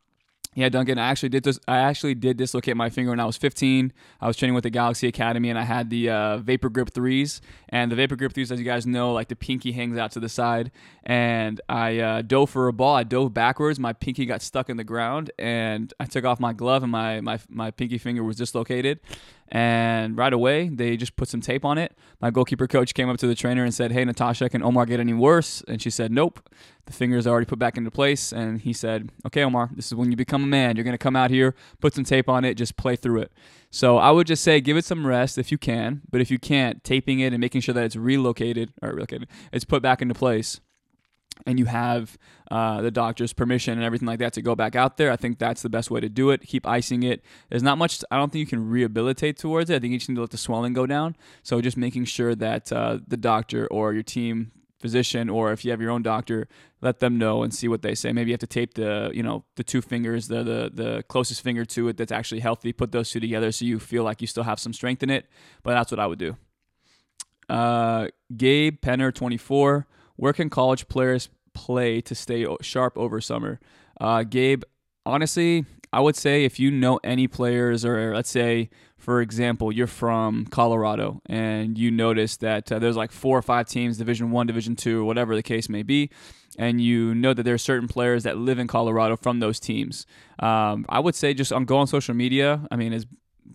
yeah, 0.57 0.71
Duncan. 0.71 0.99
I 0.99 1.11
actually 1.11 1.29
did 1.29 1.45
this. 1.45 1.61
I 1.69 1.77
actually 1.77 2.15
did 2.15 2.39
dislocate 2.39 2.79
my 2.79 2.89
finger 2.89 3.11
when 3.11 3.21
I 3.21 3.27
was 3.27 3.37
15. 3.37 3.93
I 4.23 4.27
was 4.27 4.39
training 4.39 4.55
with 4.55 4.65
the 4.65 4.71
Galaxy 4.71 5.07
Academy, 5.07 5.51
and 5.51 5.59
I 5.59 5.65
had 5.65 5.91
the 5.91 6.09
uh, 6.09 6.39
Vapor 6.39 6.71
Grip 6.71 6.89
threes. 6.89 7.43
And 7.69 7.93
the 7.93 7.97
Vapor 7.97 8.17
Grip 8.17 8.33
threes, 8.33 8.51
as 8.51 8.59
you 8.59 8.65
guys 8.65 8.87
know, 8.87 9.13
like 9.13 9.29
the 9.29 9.37
pinky 9.37 9.73
hangs 9.73 9.99
out 9.99 10.13
to 10.13 10.21
the 10.21 10.31
side. 10.31 10.73
And 11.05 11.61
I 11.69 11.99
uh, 11.99 12.23
dove 12.23 12.49
for 12.49 12.69
a 12.69 12.73
ball. 12.73 12.97
I 12.97 13.03
dove 13.03 13.35
backwards. 13.35 13.79
My 13.79 13.93
pinky 13.93 14.25
got 14.25 14.41
stuck 14.41 14.71
in 14.71 14.79
the 14.79 14.85
ground, 14.85 15.31
and 15.39 15.93
I 16.01 16.07
took 16.07 16.25
off 16.25 16.41
my 16.41 16.55
glove, 16.55 16.83
and 16.83 16.91
my 16.91 17.21
my 17.21 17.39
my 17.51 17.71
pinky 17.71 17.99
finger 17.99 18.25
was 18.25 18.37
dislocated. 18.37 19.01
And 19.49 20.17
right 20.17 20.33
away, 20.33 20.69
they 20.69 20.97
just 20.97 21.17
put 21.17 21.29
some 21.29 21.41
tape 21.41 21.65
on 21.65 21.79
it. 21.79 21.97
My 22.21 22.31
goalkeeper 22.31 22.67
coach 22.67 22.95
came 22.95 23.09
up 23.09 23.19
to 23.19 23.27
the 23.27 23.35
trainer 23.35 23.63
and 23.63 23.73
said, 23.73 23.93
Hey, 23.93 24.05
Natasha, 24.05 24.49
can 24.49 24.63
Omar 24.63 24.87
get 24.87 24.99
any 24.99 25.13
worse? 25.13 25.63
And 25.69 25.81
she 25.81 25.91
said, 25.91 26.11
Nope. 26.11 26.49
The 26.87 26.93
finger's 26.93 27.27
are 27.27 27.31
already 27.31 27.47
put 27.47 27.59
back 27.59 27.77
into 27.77 27.91
place. 27.91 28.33
And 28.33 28.61
he 28.61 28.73
said, 28.73 29.11
Okay, 29.27 29.43
Omar, 29.43 29.71
this 29.75 29.87
is 29.87 29.95
when 29.95 30.11
you 30.11 30.17
become 30.17 30.43
a 30.43 30.47
man. 30.47 30.77
You're 30.77 30.85
going 30.85 30.95
to 30.95 30.99
come 30.99 31.17
out 31.17 31.31
here, 31.31 31.55
put 31.81 31.95
some 31.95 32.05
tape 32.05 32.29
on 32.29 32.45
it, 32.45 32.55
just 32.55 32.77
play 32.77 32.97
through 32.97 33.21
it. 33.23 33.33
So 33.71 33.99
I 33.99 34.11
would 34.11 34.27
just 34.27 34.43
say 34.43 34.61
give 34.61 34.77
it 34.77 34.85
some 34.85 35.07
rest 35.07 35.39
if 35.39 35.53
you 35.53 35.59
can. 35.59 36.03
But 36.11 36.21
if 36.21 36.31
you 36.31 36.39
can't, 36.39 36.83
taping 36.83 37.21
it 37.21 37.33
and 37.33 37.41
making 37.41 37.61
sure 37.61 37.75
that 37.75 37.85
it's 37.85 37.97
relocated 37.97 38.73
or 38.83 38.91
relocated, 38.91 39.29
it's 39.53 39.65
put 39.65 39.83
back 39.83 40.03
into 40.03 40.15
place 40.15 40.61
and 41.47 41.59
you 41.59 41.65
have 41.67 42.19
uh, 42.51 42.83
the 42.83 42.91
doctor's 42.91 43.33
permission 43.33 43.75
and 43.75 43.85
everything 43.85 44.07
like 44.07 44.19
that 44.19 44.33
to 44.35 44.43
go 44.43 44.55
back 44.55 44.75
out 44.75 44.97
there, 44.97 45.11
I 45.11 45.17
think 45.17 45.39
that's 45.39 45.63
the 45.63 45.69
best 45.69 45.91
way 45.91 46.01
to 46.01 46.09
do 46.09 46.31
it. 46.31 46.43
Keep 46.43 46.67
icing 46.67 47.03
it. 47.03 47.23
There's 47.49 47.63
not 47.63 47.79
much, 47.79 48.03
I 48.11 48.17
don't 48.17 48.31
think 48.33 48.41
you 48.41 48.47
can 48.47 48.69
rehabilitate 48.69 49.37
towards 49.39 49.71
it. 49.71 49.77
I 49.77 49.79
think 49.79 49.93
you 49.93 49.99
just 49.99 50.09
need 50.09 50.17
to 50.17 50.23
let 50.23 50.31
the 50.31 50.39
swelling 50.39 50.73
go 50.73 50.87
down. 50.87 51.17
So 51.43 51.61
just 51.61 51.77
making 51.77 52.05
sure 52.07 52.35
that 52.35 52.73
uh, 52.73 52.99
the 53.07 53.17
doctor 53.17 53.67
or 53.69 53.95
your 53.95 54.03
team 54.03 54.53
physician 54.79 55.31
or 55.31 55.53
if 55.53 55.65
you 55.65 55.71
have 55.71 55.81
your 55.81 55.91
own 55.91 56.03
doctor 56.03 56.47
let 56.83 57.01
them 57.01 57.17
know 57.17 57.43
and 57.43 57.55
see 57.55 57.67
what 57.67 57.81
they 57.81 57.95
say 57.95 58.13
maybe 58.13 58.31
you 58.31 58.35
have 58.35 58.41
to 58.41 58.47
tape 58.47 58.75
the 58.75 59.11
you 59.15 59.23
know 59.23 59.43
the 59.57 59.65
two 59.65 59.81
fingers 59.81 60.29
the 60.29 60.45
the, 60.45 60.71
the 60.73 61.03
closest 61.09 61.41
finger 61.41 61.65
to 61.65 61.89
it 61.89 61.97
that's 61.97 62.13
actually 62.13 62.41
healthy 62.41 62.73
put 62.75 62.93
those 62.93 63.11
two 63.11 63.19
together 63.19 63.51
so 63.51 63.65
you 63.65 63.79
feel 63.79 64.05
like 64.05 64.21
you 64.21 64.27
still 64.27 64.43
have 64.43 64.61
some 64.61 64.75
strength 64.75 65.03
in 65.03 65.09
it 65.09 65.27
but 65.63 65.73
that's 65.73 65.91
what 65.91 65.99
i 65.99 66.07
would 66.07 66.19
do 66.19 66.37
uh, 67.49 68.07
gabe 68.37 68.81
penner 68.83 69.13
24 69.13 69.87
where 70.17 70.33
can 70.35 70.51
college 70.51 70.89
players 70.89 71.31
play 71.57 72.01
to 72.03 72.15
stay 72.15 72.47
sharp 72.61 72.97
over 72.97 73.21
summer? 73.21 73.59
Uh, 74.01 74.23
Gabe, 74.23 74.63
honestly, 75.07 75.65
I 75.93 76.01
would 76.01 76.17
say 76.17 76.45
if 76.45 76.61
you 76.61 76.71
know 76.71 77.01
any 77.03 77.27
players, 77.27 77.85
or 77.85 78.15
let's 78.15 78.29
say, 78.31 78.69
for 78.99 79.23
example, 79.23 79.73
you're 79.73 79.87
from 79.87 80.45
Colorado 80.47 81.23
and 81.27 81.79
you 81.79 81.91
notice 81.91 82.37
that 82.39 82.71
uh, 82.71 82.79
there's 82.79 82.97
like 82.97 83.13
four 83.13 83.39
or 83.39 83.43
five 83.43 83.67
teams, 83.67 83.97
Division 83.97 84.31
One, 84.31 84.47
Division 84.47 84.77
Two, 84.77 85.05
whatever 85.05 85.35
the 85.35 85.43
case 85.43 85.69
may 85.69 85.83
be, 85.83 86.11
and 86.59 86.81
you 86.81 87.15
know 87.15 87.33
that 87.33 87.45
there 87.45 87.55
are 87.55 87.59
certain 87.59 87.89
players 87.89 88.25
that 88.25 88.37
live 88.37 88.59
in 88.59 88.67
Colorado 88.67 89.17
from 89.17 89.41
those 89.41 89.59
teams. 89.59 90.07
Um, 90.39 90.85
I 90.89 91.01
would 91.01 91.15
say 91.15 91.33
just 91.35 91.53
on 91.53 91.65
go 91.65 91.79
on 91.79 91.87
social 91.87 92.15
media. 92.15 92.67
I 92.71 92.77
mean, 92.77 92.93
as 92.93 93.07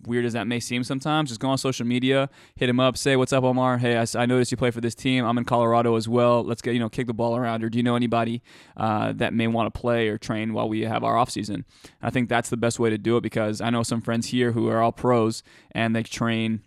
weird 0.06 0.24
as 0.24 0.32
that 0.32 0.46
may 0.46 0.60
seem 0.60 0.84
sometimes, 0.84 1.30
just 1.30 1.40
go 1.40 1.48
on 1.48 1.58
social 1.58 1.86
media, 1.86 2.28
hit 2.56 2.68
him 2.68 2.80
up, 2.80 2.96
say, 2.96 3.16
"What's 3.16 3.32
up, 3.32 3.44
Omar? 3.44 3.78
Hey, 3.78 3.96
I, 3.96 4.06
I 4.14 4.26
noticed 4.26 4.50
you 4.50 4.56
play 4.56 4.70
for 4.70 4.80
this 4.80 4.94
team. 4.94 5.24
I'm 5.24 5.38
in 5.38 5.44
Colorado 5.44 5.96
as 5.96 6.08
well. 6.08 6.42
Let's 6.42 6.62
get 6.62 6.74
you 6.74 6.80
know 6.80 6.88
kick 6.88 7.06
the 7.06 7.14
ball 7.14 7.36
around. 7.36 7.64
Or 7.64 7.68
do 7.68 7.78
you 7.78 7.82
know 7.82 7.96
anybody 7.96 8.42
uh, 8.76 9.12
that 9.12 9.34
may 9.34 9.46
want 9.46 9.72
to 9.72 9.80
play 9.80 10.08
or 10.08 10.18
train 10.18 10.52
while 10.52 10.68
we 10.68 10.82
have 10.82 11.04
our 11.04 11.16
off 11.16 11.30
season? 11.30 11.64
I 12.00 12.10
think 12.10 12.28
that's 12.28 12.50
the 12.50 12.56
best 12.56 12.78
way 12.78 12.90
to 12.90 12.98
do 12.98 13.16
it 13.16 13.22
because 13.22 13.60
I 13.60 13.70
know 13.70 13.82
some 13.82 14.00
friends 14.00 14.28
here 14.28 14.52
who 14.52 14.68
are 14.68 14.82
all 14.82 14.92
pros 14.92 15.42
and 15.72 15.94
they 15.94 16.02
train 16.02 16.62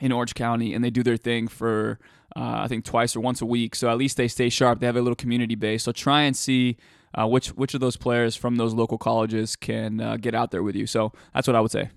in 0.00 0.12
Orange 0.12 0.34
County 0.34 0.74
and 0.74 0.84
they 0.84 0.90
do 0.90 1.02
their 1.02 1.16
thing 1.16 1.48
for 1.48 1.98
uh, 2.36 2.60
I 2.62 2.68
think 2.68 2.84
twice 2.84 3.16
or 3.16 3.20
once 3.20 3.40
a 3.40 3.46
week. 3.46 3.74
So 3.74 3.88
at 3.90 3.98
least 3.98 4.16
they 4.16 4.28
stay 4.28 4.48
sharp. 4.48 4.80
They 4.80 4.86
have 4.86 4.96
a 4.96 5.02
little 5.02 5.16
community 5.16 5.54
base. 5.54 5.84
So 5.84 5.92
try 5.92 6.22
and 6.22 6.36
see. 6.36 6.76
Uh, 7.18 7.26
which 7.26 7.48
which 7.56 7.72
of 7.72 7.80
those 7.80 7.96
players 7.96 8.36
from 8.36 8.56
those 8.56 8.74
local 8.74 8.98
colleges 8.98 9.56
can 9.56 9.98
uh, 9.98 10.18
get 10.18 10.34
out 10.34 10.50
there 10.50 10.62
with 10.62 10.76
you? 10.76 10.86
So 10.86 11.10
that's 11.32 11.46
what 11.46 11.56
I 11.56 11.60
would 11.62 11.70
say. 11.70 11.88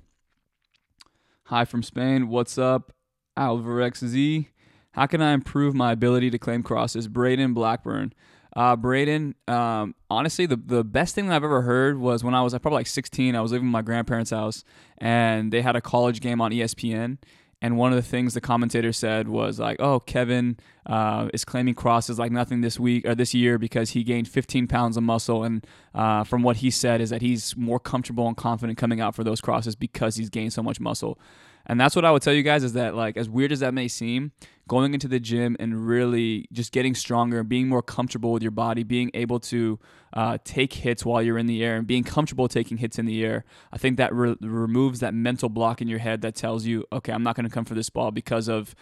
Hi 1.51 1.65
from 1.65 1.84
Spain. 1.84 2.29
What's 2.29 2.58
up? 2.58 2.93
Alvarex 3.38 4.05
Z. 4.05 4.48
How 4.93 5.05
can 5.05 5.22
I 5.22 5.34
improve 5.34 5.75
my 5.75 5.91
ability 5.91 6.29
to 6.29 6.39
claim 6.39 6.63
crosses? 6.63 7.10
Braden 7.10 7.53
Blackburn. 7.53 8.13
Uh, 8.55 8.77
Braden, 8.77 9.36
um, 9.50 9.93
honestly, 10.10 10.46
the, 10.46 10.55
the 10.55 10.86
best 10.86 11.13
thing 11.13 11.27
that 11.27 11.36
I've 11.36 11.43
ever 11.43 11.63
heard 11.63 11.98
was 11.98 12.24
when 12.24 12.34
I 12.34 12.41
was 12.41 12.53
probably 12.53 12.77
like 12.77 12.88
16. 12.88 13.36
I 13.36 13.41
was 13.41 13.51
living 13.51 13.67
in 13.67 13.72
my 13.72 13.81
grandparents' 13.81 14.31
house, 14.31 14.63
and 14.98 15.51
they 15.51 15.62
had 15.62 15.75
a 15.75 15.81
college 15.81 16.22
game 16.22 16.39
on 16.39 16.51
ESPN. 16.51 17.17
And 17.62 17.77
one 17.77 17.91
of 17.91 17.96
the 17.96 18.10
things 18.10 18.34
the 18.34 18.41
commentator 18.41 18.91
said 18.91 19.27
was 19.27 19.60
like, 19.60 19.77
"Oh, 19.80 20.00
Kevin 20.00 20.58
uh, 20.86 21.30
is 21.34 21.46
claiming 21.46 21.75
crosses 21.75 22.18
like 22.18 22.32
nothing 22.32 22.62
this 22.62 22.80
week 22.80 23.06
or 23.06 23.13
this 23.13 23.34
year 23.34 23.60
because 23.60 23.91
he 23.91 24.03
gained 24.03 24.27
15 24.27 24.68
pounds 24.68 24.98
of 24.98 25.03
muscle." 25.03 25.44
And 25.44 25.65
uh, 25.94 26.24
from 26.24 26.41
what 26.41 26.58
he 26.58 26.72
said, 26.72 27.01
is 27.01 27.12
that 27.12 27.22
he's 27.22 27.56
more 27.56 27.80
comfortable 27.80 28.27
and 28.27 28.36
confident 28.36 28.80
coming 28.80 29.00
out 29.00 29.13
for 29.13 29.24
those 29.24 29.41
crosses 29.41 29.75
because 29.75 30.15
he's 30.15 30.30
gained 30.30 30.53
so 30.53 30.63
much 30.63 30.80
muscle. 30.80 31.20
And 31.68 31.80
that's 31.80 31.96
what 31.96 32.06
I 32.06 32.12
would 32.12 32.22
tell 32.22 32.34
you 32.34 32.44
guys 32.44 32.63
is 32.63 32.74
that 32.74 32.96
like 32.96 33.18
as 33.18 33.30
weird 33.30 33.51
as 33.51 33.60
that 33.60 33.74
may 33.74 33.88
seem, 33.88 34.32
going 34.71 34.93
into 34.93 35.09
the 35.09 35.19
gym 35.19 35.57
and 35.59 35.85
really 35.85 36.47
just 36.53 36.71
getting 36.71 36.95
stronger, 36.95 37.43
being 37.43 37.67
more 37.67 37.81
comfortable 37.81 38.31
with 38.31 38.41
your 38.41 38.53
body, 38.53 38.83
being 38.83 39.11
able 39.13 39.37
to 39.37 39.77
uh, 40.13 40.37
take 40.45 40.71
hits 40.71 41.03
while 41.03 41.21
you're 41.21 41.37
in 41.37 41.45
the 41.45 41.61
air 41.61 41.75
and 41.75 41.85
being 41.85 42.05
comfortable 42.05 42.47
taking 42.47 42.77
hits 42.77 42.97
in 42.97 43.05
the 43.05 43.21
air, 43.21 43.43
I 43.73 43.77
think 43.77 43.97
that 43.97 44.15
re- 44.15 44.37
removes 44.39 45.01
that 45.01 45.13
mental 45.13 45.49
block 45.49 45.81
in 45.81 45.89
your 45.89 45.99
head 45.99 46.21
that 46.21 46.35
tells 46.35 46.65
you, 46.65 46.85
okay, 46.93 47.11
I'm 47.11 47.21
not 47.21 47.35
going 47.35 47.43
to 47.43 47.53
come 47.53 47.65
for 47.65 47.73
this 47.73 47.89
ball 47.89 48.11
because 48.11 48.47
of 48.47 48.73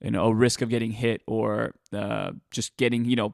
you 0.00 0.10
know 0.10 0.24
a 0.24 0.34
risk 0.34 0.62
of 0.62 0.68
getting 0.68 0.90
hit 0.90 1.22
or 1.28 1.76
uh, 1.92 2.32
just 2.50 2.76
getting 2.76 3.04
you 3.04 3.14
know 3.14 3.32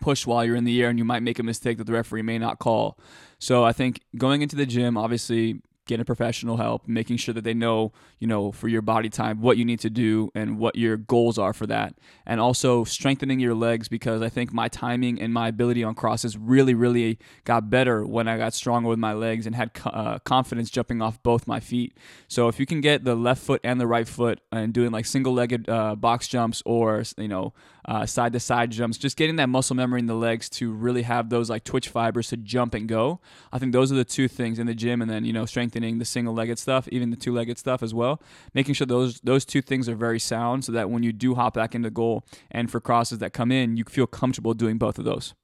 pushed 0.00 0.28
while 0.28 0.44
you're 0.44 0.54
in 0.54 0.62
the 0.62 0.80
air 0.80 0.90
and 0.90 0.96
you 0.98 1.04
might 1.04 1.24
make 1.24 1.40
a 1.40 1.42
mistake 1.42 1.78
that 1.78 1.88
the 1.88 1.92
referee 1.92 2.22
may 2.22 2.38
not 2.38 2.60
call. 2.60 3.00
So 3.40 3.64
I 3.64 3.72
think 3.72 4.00
going 4.16 4.42
into 4.42 4.54
the 4.54 4.64
gym, 4.64 4.96
obviously 4.96 5.60
getting 5.86 6.04
professional 6.04 6.56
help, 6.56 6.86
making 6.86 7.16
sure 7.16 7.32
that 7.32 7.44
they 7.44 7.54
know, 7.54 7.92
you 8.18 8.26
know, 8.26 8.52
for 8.52 8.68
your 8.68 8.82
body 8.82 9.08
type, 9.08 9.36
what 9.36 9.56
you 9.56 9.64
need 9.64 9.80
to 9.80 9.90
do 9.90 10.30
and 10.34 10.58
what 10.58 10.76
your 10.76 10.96
goals 10.96 11.38
are 11.38 11.52
for 11.52 11.66
that. 11.66 11.94
And 12.26 12.40
also 12.40 12.84
strengthening 12.84 13.40
your 13.40 13.54
legs 13.54 13.88
because 13.88 14.20
I 14.20 14.28
think 14.28 14.52
my 14.52 14.68
timing 14.68 15.20
and 15.20 15.32
my 15.32 15.48
ability 15.48 15.82
on 15.84 15.94
crosses 15.94 16.36
really, 16.36 16.74
really 16.74 17.18
got 17.44 17.70
better 17.70 18.04
when 18.04 18.28
I 18.28 18.36
got 18.36 18.52
stronger 18.52 18.88
with 18.88 18.98
my 18.98 19.12
legs 19.12 19.46
and 19.46 19.54
had 19.54 19.70
uh, 19.84 20.18
confidence 20.20 20.70
jumping 20.70 21.00
off 21.00 21.22
both 21.22 21.46
my 21.46 21.60
feet. 21.60 21.96
So 22.28 22.48
if 22.48 22.60
you 22.60 22.66
can 22.66 22.80
get 22.80 23.04
the 23.04 23.14
left 23.14 23.42
foot 23.42 23.60
and 23.62 23.80
the 23.80 23.86
right 23.86 24.08
foot 24.08 24.40
and 24.50 24.72
doing 24.72 24.90
like 24.90 25.06
single 25.06 25.32
legged 25.32 25.68
uh, 25.68 25.94
box 25.94 26.28
jumps 26.28 26.62
or, 26.66 27.04
you 27.16 27.28
know, 27.28 27.54
Uh, 27.88 28.04
side 28.04 28.32
to 28.32 28.40
side 28.40 28.72
jumps, 28.72 28.98
just 28.98 29.16
getting 29.16 29.36
that 29.36 29.48
muscle 29.48 29.76
memory 29.76 30.00
in 30.00 30.06
the 30.06 30.14
legs 30.14 30.48
to 30.48 30.72
really 30.72 31.02
have 31.02 31.30
those 31.30 31.48
like 31.48 31.62
twitch 31.62 31.88
fibers 31.88 32.26
to 32.26 32.36
jump 32.36 32.74
and 32.74 32.88
go. 32.88 33.20
I 33.52 33.60
think 33.60 33.72
those 33.72 33.92
are 33.92 33.94
the 33.94 34.04
two 34.04 34.26
things 34.26 34.58
in 34.58 34.66
the 34.66 34.74
gym, 34.74 35.00
and 35.00 35.08
then 35.08 35.24
you 35.24 35.32
know 35.32 35.46
strengthening 35.46 35.98
the 35.98 36.04
single 36.04 36.34
legged 36.34 36.58
stuff, 36.58 36.88
even 36.88 37.10
the 37.10 37.16
two 37.16 37.32
legged 37.32 37.58
stuff 37.58 37.84
as 37.84 37.94
well. 37.94 38.20
Making 38.54 38.74
sure 38.74 38.88
those 38.88 39.20
those 39.20 39.44
two 39.44 39.62
things 39.62 39.88
are 39.88 39.94
very 39.94 40.18
sound, 40.18 40.64
so 40.64 40.72
that 40.72 40.90
when 40.90 41.04
you 41.04 41.12
do 41.12 41.36
hop 41.36 41.54
back 41.54 41.76
into 41.76 41.88
goal 41.88 42.24
and 42.50 42.68
for 42.68 42.80
crosses 42.80 43.18
that 43.18 43.32
come 43.32 43.52
in, 43.52 43.76
you 43.76 43.84
feel 43.84 44.08
comfortable 44.08 44.52
doing 44.52 44.78
both 44.78 44.98
of 44.98 45.04
those. 45.04 45.34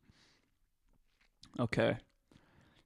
Okay. 1.61 1.99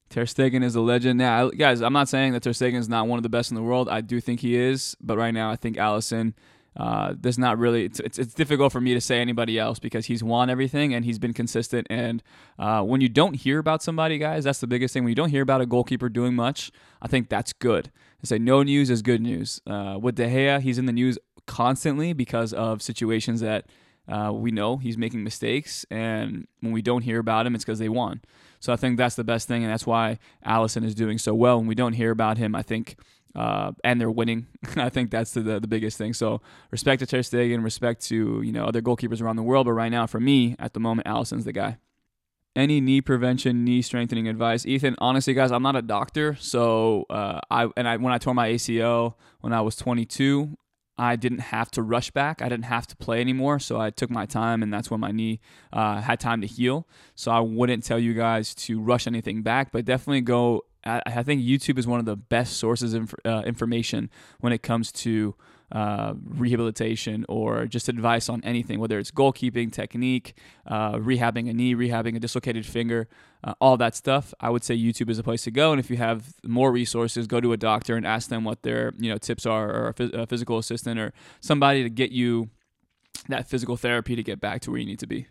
Ter 0.08 0.24
Stegen 0.24 0.62
is 0.62 0.76
a 0.76 0.80
legend. 0.80 1.18
Now, 1.18 1.48
guys, 1.48 1.80
I'm 1.82 1.92
not 1.92 2.08
saying 2.08 2.32
that 2.32 2.42
Ter 2.42 2.50
Stegen 2.50 2.76
is 2.76 2.88
not 2.88 3.08
one 3.08 3.18
of 3.18 3.22
the 3.22 3.28
best 3.28 3.50
in 3.50 3.54
the 3.54 3.62
world. 3.62 3.88
I 3.88 4.00
do 4.00 4.20
think 4.20 4.40
he 4.40 4.54
is, 4.54 4.96
but 5.00 5.16
right 5.16 5.32
now, 5.32 5.50
I 5.50 5.56
think 5.56 5.76
Alisson 5.76 6.34
uh, 6.76 7.14
there's 7.18 7.38
not 7.38 7.58
really 7.58 7.84
it's, 7.84 8.00
it's, 8.00 8.18
it's 8.18 8.34
difficult 8.34 8.72
for 8.72 8.80
me 8.80 8.94
to 8.94 9.00
say 9.00 9.20
anybody 9.20 9.58
else 9.58 9.78
because 9.78 10.06
he's 10.06 10.22
won 10.22 10.50
everything 10.50 10.94
and 10.94 11.04
he's 11.04 11.18
been 11.18 11.32
consistent. 11.32 11.86
And 11.88 12.22
uh, 12.58 12.82
when 12.82 13.00
you 13.00 13.08
don't 13.08 13.34
hear 13.34 13.58
about 13.58 13.82
somebody, 13.82 14.18
guys, 14.18 14.44
that's 14.44 14.60
the 14.60 14.66
biggest 14.66 14.92
thing. 14.92 15.04
When 15.04 15.10
you 15.10 15.16
don't 15.16 15.30
hear 15.30 15.42
about 15.42 15.60
a 15.60 15.66
goalkeeper 15.66 16.08
doing 16.08 16.34
much, 16.34 16.70
I 17.00 17.08
think 17.08 17.28
that's 17.28 17.52
good. 17.52 17.90
I 18.22 18.26
say 18.26 18.38
no 18.38 18.62
news 18.62 18.90
is 18.90 19.02
good 19.02 19.20
news. 19.20 19.60
Uh, 19.66 19.98
with 20.00 20.16
De 20.16 20.26
Gea, 20.26 20.60
he's 20.60 20.78
in 20.78 20.86
the 20.86 20.92
news 20.92 21.18
constantly 21.46 22.12
because 22.12 22.52
of 22.52 22.82
situations 22.82 23.40
that 23.40 23.66
uh, 24.08 24.30
we 24.32 24.50
know 24.50 24.76
he's 24.76 24.96
making 24.96 25.24
mistakes, 25.24 25.84
and 25.90 26.46
when 26.60 26.72
we 26.72 26.80
don't 26.80 27.02
hear 27.02 27.18
about 27.18 27.46
him, 27.46 27.54
it's 27.54 27.64
because 27.64 27.80
they 27.80 27.88
won. 27.88 28.20
So 28.60 28.72
I 28.72 28.76
think 28.76 28.96
that's 28.96 29.16
the 29.16 29.24
best 29.24 29.48
thing, 29.48 29.64
and 29.64 29.72
that's 29.72 29.86
why 29.86 30.18
Alisson 30.46 30.84
is 30.84 30.94
doing 30.94 31.18
so 31.18 31.34
well. 31.34 31.58
When 31.58 31.66
we 31.66 31.74
don't 31.74 31.94
hear 31.94 32.10
about 32.10 32.38
him, 32.38 32.54
I 32.54 32.62
think 32.62 32.96
uh, 33.36 33.72
and 33.84 34.00
they're 34.00 34.10
winning. 34.10 34.46
I 34.76 34.88
think 34.88 35.10
that's 35.10 35.32
the, 35.32 35.40
the, 35.40 35.60
the 35.60 35.68
biggest 35.68 35.98
thing. 35.98 36.14
So 36.14 36.40
respect 36.70 37.00
to 37.00 37.06
Ter 37.06 37.20
Stegen, 37.20 37.54
and 37.54 37.64
respect 37.64 38.02
to 38.06 38.42
you 38.42 38.52
know 38.52 38.64
other 38.64 38.82
goalkeepers 38.82 39.22
around 39.22 39.36
the 39.36 39.42
world, 39.42 39.66
but 39.66 39.72
right 39.72 39.90
now 39.90 40.06
for 40.06 40.18
me 40.18 40.56
at 40.58 40.74
the 40.74 40.80
moment, 40.80 41.06
Alisson's 41.06 41.44
the 41.44 41.52
guy. 41.52 41.78
Any 42.56 42.80
knee 42.80 43.02
prevention, 43.02 43.64
knee 43.64 43.82
strengthening 43.82 44.26
advice, 44.26 44.64
Ethan? 44.64 44.96
Honestly, 44.98 45.34
guys, 45.34 45.52
I'm 45.52 45.62
not 45.62 45.76
a 45.76 45.82
doctor, 45.82 46.36
so 46.40 47.04
uh, 47.10 47.40
I 47.50 47.68
and 47.76 47.86
I 47.86 47.98
when 47.98 48.14
I 48.14 48.18
tore 48.18 48.34
my 48.34 48.48
ACL 48.48 49.14
when 49.40 49.52
I 49.52 49.60
was 49.60 49.76
22, 49.76 50.56
I 50.98 51.16
didn't 51.16 51.40
have 51.40 51.70
to 51.72 51.82
rush 51.82 52.10
back. 52.10 52.40
I 52.40 52.48
didn't 52.48 52.64
have 52.64 52.86
to 52.86 52.96
play 52.96 53.20
anymore. 53.20 53.58
So 53.58 53.78
I 53.78 53.90
took 53.90 54.10
my 54.10 54.24
time, 54.24 54.62
and 54.62 54.72
that's 54.72 54.90
when 54.90 55.00
my 55.00 55.10
knee 55.10 55.40
uh, 55.72 56.00
had 56.00 56.18
time 56.18 56.40
to 56.40 56.46
heal. 56.46 56.88
So 57.14 57.30
I 57.30 57.40
wouldn't 57.40 57.84
tell 57.84 57.98
you 57.98 58.14
guys 58.14 58.54
to 58.54 58.80
rush 58.80 59.06
anything 59.06 59.42
back, 59.42 59.72
but 59.72 59.84
definitely 59.84 60.22
go 60.22 60.62
I, 60.86 61.02
I 61.06 61.22
think 61.22 61.42
YouTube 61.42 61.78
is 61.78 61.86
one 61.86 62.00
of 62.00 62.06
the 62.06 62.16
best 62.16 62.56
sources 62.56 62.94
of 62.94 63.14
uh, 63.24 63.42
information 63.44 64.10
when 64.40 64.52
it 64.52 64.62
comes 64.62 64.92
to 64.92 65.34
uh, 65.72 66.14
rehabilitation 66.24 67.24
or 67.28 67.66
just 67.66 67.88
advice 67.88 68.28
on 68.28 68.40
anything, 68.44 68.78
whether 68.78 68.98
it's 68.98 69.10
goalkeeping, 69.10 69.72
technique, 69.72 70.34
uh, 70.66 70.92
rehabbing 70.92 71.50
a 71.50 71.52
knee, 71.52 71.74
rehabbing 71.74 72.16
a 72.16 72.20
dislocated 72.20 72.64
finger, 72.64 73.08
uh, 73.42 73.54
all 73.60 73.76
that 73.76 73.94
stuff. 73.96 74.32
I 74.40 74.50
would 74.50 74.62
say 74.62 74.76
YouTube 74.76 75.10
is 75.10 75.18
a 75.18 75.22
place 75.24 75.42
to 75.42 75.50
go. 75.50 75.72
And 75.72 75.80
if 75.80 75.90
you 75.90 75.96
have 75.96 76.34
more 76.44 76.70
resources, 76.70 77.26
go 77.26 77.40
to 77.40 77.52
a 77.52 77.56
doctor 77.56 77.96
and 77.96 78.06
ask 78.06 78.28
them 78.28 78.44
what 78.44 78.62
their 78.62 78.92
you 78.98 79.10
know 79.10 79.18
tips 79.18 79.44
are, 79.44 79.68
or 79.68 79.88
a, 79.88 79.94
phys- 79.94 80.14
a 80.14 80.26
physical 80.26 80.58
assistant, 80.58 81.00
or 81.00 81.12
somebody 81.40 81.82
to 81.82 81.90
get 81.90 82.12
you 82.12 82.50
that 83.28 83.48
physical 83.48 83.76
therapy 83.76 84.14
to 84.14 84.22
get 84.22 84.40
back 84.40 84.60
to 84.62 84.70
where 84.70 84.78
you 84.78 84.86
need 84.86 85.00
to 85.00 85.06
be. 85.06 85.26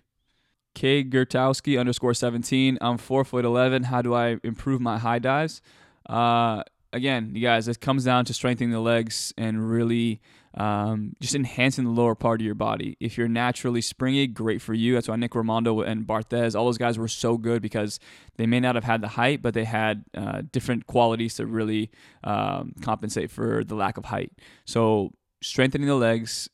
K 0.75 1.03
Gertowski 1.03 1.79
underscore 1.79 2.13
17. 2.13 2.77
I'm 2.81 2.97
four 2.97 3.23
foot 3.25 3.45
11. 3.45 3.83
How 3.83 4.01
do 4.01 4.13
I 4.13 4.37
improve 4.43 4.79
my 4.79 4.99
high 4.99 5.19
dives? 5.19 5.61
Uh, 6.07 6.61
again, 6.93 7.31
you 7.33 7.41
guys, 7.41 7.67
it 7.67 7.81
comes 7.81 8.05
down 8.05 8.25
to 8.25 8.33
strengthening 8.33 8.71
the 8.71 8.79
legs 8.79 9.33
and 9.37 9.69
really 9.69 10.21
um, 10.53 11.15
just 11.19 11.35
enhancing 11.35 11.83
the 11.83 11.89
lower 11.89 12.15
part 12.15 12.41
of 12.41 12.45
your 12.45 12.55
body. 12.55 12.95
If 12.99 13.17
you're 13.17 13.27
naturally 13.27 13.81
springy, 13.81 14.27
great 14.27 14.61
for 14.61 14.73
you. 14.73 14.93
That's 14.93 15.07
why 15.07 15.15
Nick 15.17 15.31
Rimando 15.31 15.85
and 15.85 16.05
Barthez, 16.05 16.55
all 16.55 16.65
those 16.65 16.77
guys 16.77 16.97
were 16.97 17.07
so 17.07 17.37
good 17.37 17.61
because 17.61 17.99
they 18.37 18.45
may 18.45 18.59
not 18.59 18.75
have 18.75 18.83
had 18.83 19.01
the 19.01 19.09
height, 19.09 19.41
but 19.41 19.53
they 19.53 19.65
had 19.65 20.05
uh, 20.15 20.43
different 20.51 20.87
qualities 20.87 21.35
to 21.35 21.45
really 21.45 21.91
um, 22.23 22.73
compensate 22.81 23.31
for 23.31 23.63
the 23.63 23.75
lack 23.75 23.97
of 23.97 24.05
height. 24.05 24.31
So 24.65 25.11
strengthening 25.41 25.87
the 25.87 25.95
legs, 25.95 26.49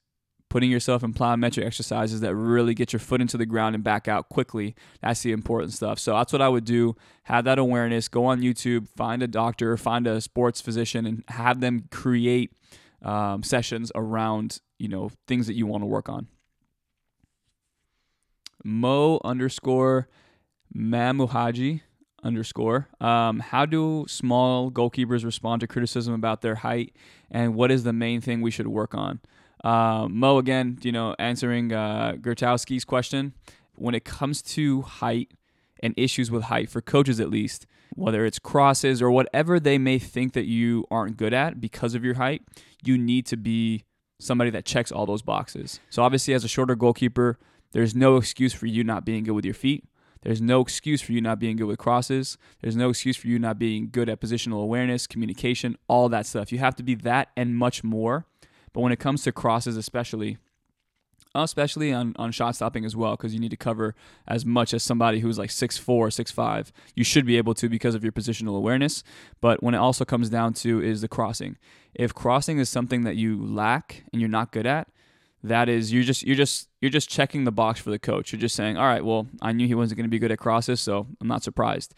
putting 0.52 0.70
yourself 0.70 1.02
in 1.02 1.14
plyometric 1.14 1.66
exercises 1.66 2.20
that 2.20 2.36
really 2.36 2.74
get 2.74 2.92
your 2.92 3.00
foot 3.00 3.22
into 3.22 3.38
the 3.38 3.46
ground 3.46 3.74
and 3.74 3.86
back 3.86 4.10
out 4.10 4.28
quickly. 4.28 4.76
That's 5.02 5.22
the 5.22 5.32
important 5.32 5.72
stuff. 5.72 5.98
So 5.98 6.12
that's 6.12 6.34
what 6.34 6.42
I 6.42 6.50
would 6.50 6.66
do. 6.66 6.98
Have 7.24 7.46
that 7.46 7.58
awareness. 7.58 8.10
Go 8.10 8.26
on 8.26 8.42
YouTube, 8.42 8.90
find 8.90 9.24
a 9.24 9.28
doctor, 9.28 9.78
find 9.78 10.06
a 10.08 10.20
sports 10.20 10.60
physician, 10.60 11.06
and 11.06 11.24
have 11.30 11.62
them 11.62 11.88
create 11.90 12.52
um, 13.02 13.44
sessions 13.44 13.94
around 13.96 14.60
you 14.78 14.90
know 14.90 15.10
things 15.26 15.48
that 15.48 15.54
you 15.54 15.66
want 15.66 15.84
to 15.84 15.88
work 15.88 16.10
on. 16.10 16.28
Mo 18.62 19.22
underscore 19.24 20.10
Mamuhaji 20.76 21.80
underscore. 22.24 22.90
Um, 23.00 23.40
how 23.40 23.66
do 23.66 24.06
small 24.10 24.70
goalkeepers 24.70 25.24
respond 25.24 25.62
to 25.62 25.68
criticism 25.68 26.14
about 26.14 26.42
their 26.42 26.56
height, 26.56 26.94
and 27.32 27.56
what 27.56 27.72
is 27.72 27.84
the 27.84 27.94
main 27.94 28.20
thing 28.20 28.42
we 28.42 28.52
should 28.52 28.68
work 28.68 28.94
on? 28.94 29.22
Uh, 29.64 30.08
Mo, 30.10 30.38
again, 30.38 30.80
you 30.82 30.92
know, 30.92 31.16
answering 31.20 31.72
uh, 31.72 32.14
Gertowski's 32.20 32.86
question. 32.86 33.34
When 33.76 33.96
it 33.96 34.06
comes 34.06 34.42
to 34.44 34.82
height 34.84 35.32
and 35.82 35.94
issues 35.98 36.30
with 36.30 36.44
height, 36.44 36.70
for 36.70 36.82
coaches 36.82 37.20
at 37.20 37.30
least, 37.30 37.66
whether 37.96 38.26
it's 38.26 38.40
crosses 38.40 39.02
or 39.02 39.12
whatever 39.12 39.60
they 39.60 39.78
may 39.78 39.98
think 39.98 40.34
that 40.34 40.46
you 40.46 40.86
aren't 40.92 41.18
good 41.18 41.34
at 41.34 41.60
because 41.60 41.96
of 41.96 42.04
your 42.04 42.16
height, 42.16 42.44
you 42.84 42.98
need 42.98 43.26
to 43.28 43.38
be 43.38 43.84
somebody 44.20 44.50
that 44.52 44.66
checks 44.66 44.92
all 44.92 45.06
those 45.06 45.22
boxes. 45.22 45.80
So, 45.90 46.04
obviously, 46.04 46.34
as 46.34 46.44
a 46.44 46.48
shorter 46.48 46.76
goalkeeper, 46.76 47.40
there's 47.72 47.96
no 47.96 48.18
excuse 48.18 48.54
for 48.54 48.68
you 48.68 48.84
not 48.84 49.06
being 49.06 49.24
good 49.24 49.34
with 49.34 49.46
your 49.46 49.54
feet. 49.54 49.86
There's 50.22 50.42
no 50.42 50.62
excuse 50.62 51.02
for 51.02 51.14
you 51.14 51.22
not 51.22 51.40
being 51.40 51.58
good 51.58 51.66
with 51.66 51.80
crosses. 51.80 52.38
There's 52.62 52.76
no 52.76 52.90
excuse 52.90 53.18
for 53.18 53.28
you 53.28 53.40
not 53.40 53.58
being 53.58 53.90
good 53.92 54.08
at 54.08 54.22
positional 54.22 54.62
awareness, 54.62 55.08
communication, 55.08 55.76
all 55.88 56.10
that 56.10 56.28
stuff. 56.28 56.52
You 56.52 56.60
have 56.60 56.76
to 56.76 56.84
be 56.84 56.94
that 56.96 57.30
and 57.36 57.56
much 57.56 57.84
more 57.84 58.28
but 58.74 58.82
when 58.82 58.92
it 58.92 59.00
comes 59.00 59.24
to 59.24 59.32
crosses, 59.32 59.78
especially, 59.78 60.38
especially 61.36 61.94
on, 61.94 62.14
on 62.18 62.32
shot 62.32 62.56
stopping 62.56 62.86
as 62.86 62.96
well, 62.96 63.12
because 63.12 63.34
you 63.34 63.40
need 63.40 63.52
to 63.52 63.58
cover 63.58 63.96
as 64.28 64.46
much 64.46 64.74
as 64.74 64.84
somebody 64.84 65.20
who's 65.20 65.38
like 65.38 65.50
6'4, 65.50 65.84
6'5. 66.08 66.72
You 66.96 67.04
should 67.04 67.26
be 67.26 67.38
able 67.38 67.54
to 67.56 67.70
because 67.70 67.96
of 67.96 68.04
your 68.04 68.12
positional 68.12 68.56
awareness. 68.58 69.04
But 69.40 69.62
when 69.62 69.74
it 69.74 69.80
also 69.80 70.06
comes 70.06 70.30
down 70.30 70.54
to 70.56 70.82
is 70.82 71.02
the 71.02 71.08
crossing. 71.08 71.58
If 71.94 72.14
crossing 72.14 72.60
is 72.60 72.70
something 72.70 73.04
that 73.04 73.16
you 73.16 73.44
lack 73.44 74.04
and 74.12 74.22
you're 74.22 74.30
not 74.30 74.52
good 74.52 74.66
at, 74.66 74.88
that 75.44 75.70
is 75.70 75.92
you're 75.92 76.04
just 76.04 76.24
you're 76.24 76.36
just 76.36 76.70
you're 76.82 76.92
just 76.92 77.10
checking 77.10 77.46
the 77.46 77.52
box 77.52 77.80
for 77.80 77.90
the 77.90 78.00
coach. 78.00 78.32
You're 78.32 78.40
just 78.40 78.56
saying, 78.56 78.78
all 78.78 78.86
right, 78.86 79.04
well, 79.04 79.28
I 79.42 79.52
knew 79.52 79.68
he 79.68 79.76
wasn't 79.76 79.98
going 79.98 80.06
to 80.06 80.12
be 80.12 80.20
good 80.20 80.32
at 80.32 80.38
crosses, 80.38 80.80
so 80.80 81.08
I'm 81.20 81.28
not 81.28 81.44
surprised. 81.44 81.96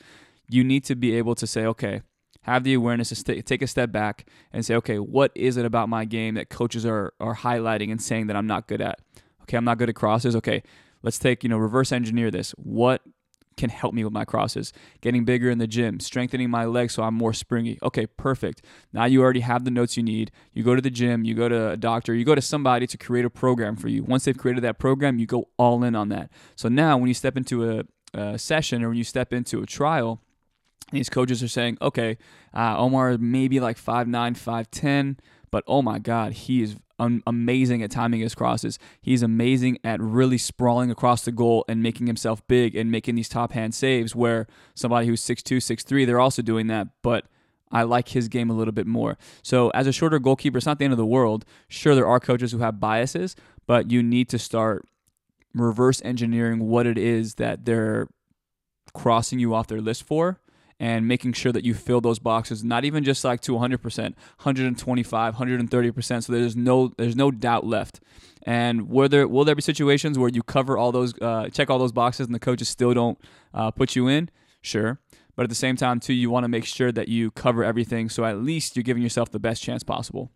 You 0.48 0.64
need 0.64 0.84
to 0.86 0.96
be 0.96 1.16
able 1.16 1.36
to 1.36 1.46
say, 1.46 1.66
okay, 1.66 2.02
have 2.44 2.64
the 2.64 2.74
awareness 2.74 3.10
to 3.10 3.16
st- 3.16 3.46
take 3.46 3.62
a 3.62 3.68
step 3.68 3.92
back 3.92 4.28
and 4.52 4.66
say, 4.66 4.76
okay, 4.76 5.00
what 5.00 5.32
is 5.36 5.58
it 5.58 5.66
about 5.66 5.90
my 5.90 6.06
game 6.06 6.36
that 6.36 6.50
coaches 6.50 6.86
are, 6.86 7.14
are 7.20 7.36
highlighting 7.36 7.92
and 7.92 8.02
saying 8.02 8.28
that 8.28 8.36
I'm 8.36 8.48
not 8.48 8.68
good 8.68 8.82
at? 8.82 9.00
Okay, 9.44 9.58
I'm 9.58 9.66
not 9.66 9.78
good 9.78 9.90
at 9.90 9.96
crosses. 9.96 10.36
Okay, 10.36 10.64
let's 11.02 11.20
take, 11.20 11.44
you 11.44 11.50
know, 11.50 11.58
reverse 11.58 11.92
engineer 11.92 12.32
this. 12.32 12.52
What 12.52 13.02
can 13.56 13.70
help 13.70 13.94
me 13.94 14.04
with 14.04 14.14
my 14.14 14.26
crosses? 14.26 14.74
Getting 15.02 15.26
bigger 15.26 15.50
in 15.50 15.58
the 15.58 15.68
gym, 15.68 16.00
strengthening 16.00 16.50
my 16.50 16.66
legs 16.66 16.96
so 16.96 17.04
I'm 17.04 17.14
more 17.14 17.34
springy. 17.34 17.78
Okay, 17.84 18.08
perfect. 18.08 18.64
Now 18.92 19.06
you 19.06 19.22
already 19.22 19.42
have 19.42 19.64
the 19.64 19.72
notes 19.72 19.96
you 19.96 20.04
need. 20.04 20.32
You 20.54 20.64
go 20.64 20.76
to 20.76 20.82
the 20.82 20.90
gym, 20.90 21.24
you 21.24 21.36
go 21.36 21.48
to 21.50 21.72
a 21.72 21.78
doctor, 21.78 22.14
you 22.14 22.26
go 22.26 22.36
to 22.36 22.42
somebody 22.42 22.88
to 22.88 22.98
create 22.98 23.26
a 23.26 23.30
program 23.30 23.76
for 23.76 23.88
you. 23.88 24.04
Once 24.04 24.26
they've 24.26 24.38
created 24.38 24.64
that 24.64 24.80
program, 24.80 25.20
you 25.20 25.26
go 25.26 25.50
all 25.58 25.84
in 25.84 25.96
on 25.96 26.10
that. 26.10 26.32
So 26.56 26.68
now 26.68 26.98
when 26.98 27.08
you 27.08 27.14
step 27.14 27.38
into 27.38 27.70
a, 27.70 27.84
a 28.14 28.38
session 28.38 28.84
or 28.84 28.90
when 28.90 28.98
you 28.98 29.04
step 29.04 29.32
into 29.34 29.62
a 29.62 29.66
trial, 29.66 30.22
these 30.92 31.10
coaches 31.10 31.42
are 31.42 31.48
saying, 31.48 31.78
okay, 31.82 32.18
uh, 32.54 32.78
Omar 32.78 33.18
maybe 33.18 33.60
like 33.60 33.78
5'9, 33.78 34.38
5'10, 34.38 35.18
but 35.52 35.64
oh 35.68 35.82
my 35.82 36.00
God, 36.00 36.34
he 36.34 36.62
is 36.62 36.78
un- 37.00 37.24
amazing 37.26 37.82
at 37.84 37.92
timing 37.92 38.22
his 38.22 38.36
crosses. 38.36 38.80
He's 39.02 39.24
amazing 39.24 39.80
at 39.84 40.00
really 40.02 40.38
sprawling 40.38 40.92
across 40.92 41.26
the 41.26 41.32
goal 41.32 41.66
and 41.68 41.82
making 41.82 42.08
himself 42.08 42.46
big 42.48 42.76
and 42.76 42.92
making 42.92 43.16
these 43.16 43.30
top 43.30 43.54
hand 43.54 43.74
saves 43.74 44.16
where 44.16 44.48
somebody 44.76 45.08
who's 45.08 45.22
6'2, 45.22 45.58
6'3, 45.58 46.06
they're 46.06 46.20
also 46.20 46.42
doing 46.42 46.68
that. 46.68 46.88
But 47.02 47.26
I 47.72 47.84
like 47.84 48.10
his 48.10 48.28
game 48.28 48.50
a 48.50 48.54
little 48.54 48.72
bit 48.72 48.88
more. 48.88 49.18
So 49.42 49.70
as 49.72 49.88
a 49.88 49.92
shorter 49.92 50.20
goalkeeper, 50.20 50.58
it's 50.58 50.66
not 50.66 50.80
the 50.80 50.86
end 50.86 50.94
of 50.94 50.98
the 50.98 51.06
world. 51.06 51.44
Sure, 51.68 51.96
there 51.96 52.08
are 52.08 52.20
coaches 52.20 52.52
who 52.52 52.60
have 52.60 52.80
biases, 52.80 53.36
but 53.66 53.92
you 53.92 54.04
need 54.04 54.30
to 54.30 54.40
start 54.40 54.86
reverse 55.56 56.02
engineering 56.04 56.68
what 56.68 56.86
it 56.86 56.98
is 56.98 57.36
that 57.36 57.66
they're 57.66 58.08
crossing 58.94 59.40
you 59.40 59.54
off 59.54 59.68
their 59.68 59.82
list 59.82 60.04
for 60.04 60.40
and 60.84 61.08
making 61.08 61.32
sure 61.32 61.54
that 61.54 61.64
you 61.64 61.74
fill 61.74 62.02
those 62.02 62.20
boxes 62.20 62.62
not 62.62 62.84
even 62.84 63.06
just 63.06 63.24
like 63.24 63.40
to 63.40 63.54
100% 63.54 63.98
125 63.98 65.36
130% 65.36 66.24
so 66.24 66.34
there's 66.34 66.58
no 66.58 66.92
there's 66.98 67.16
no 67.16 67.32
doubt 67.32 67.66
left. 67.66 68.02
And 68.46 68.90
whether 68.90 69.26
will 69.26 69.46
there 69.46 69.56
be 69.56 69.62
situations 69.62 70.20
where 70.20 70.30
you 70.30 70.44
cover 70.44 70.78
all 70.78 70.92
those 70.92 71.14
uh, 71.22 71.48
check 71.48 71.70
all 71.70 71.80
those 71.80 71.94
boxes 71.94 72.26
and 72.26 72.36
the 72.36 72.40
coaches 72.40 72.68
still 72.68 72.94
don't 72.94 73.18
uh, 73.54 73.72
put 73.72 73.96
you 73.96 74.10
in? 74.10 74.30
Sure. 74.62 75.00
But 75.38 75.44
at 75.44 75.50
the 75.50 75.56
same 75.56 75.78
time 75.78 76.02
too 76.02 76.14
you 76.14 76.30
want 76.30 76.44
to 76.44 76.50
make 76.50 76.66
sure 76.66 76.92
that 76.92 77.08
you 77.08 77.32
cover 77.32 77.64
everything 77.64 78.10
so 78.10 78.26
at 78.26 78.40
least 78.40 78.76
you're 78.76 78.84
giving 78.84 79.04
yourself 79.04 79.32
the 79.32 79.40
best 79.40 79.64
chance 79.64 79.84
possible. 79.84 80.32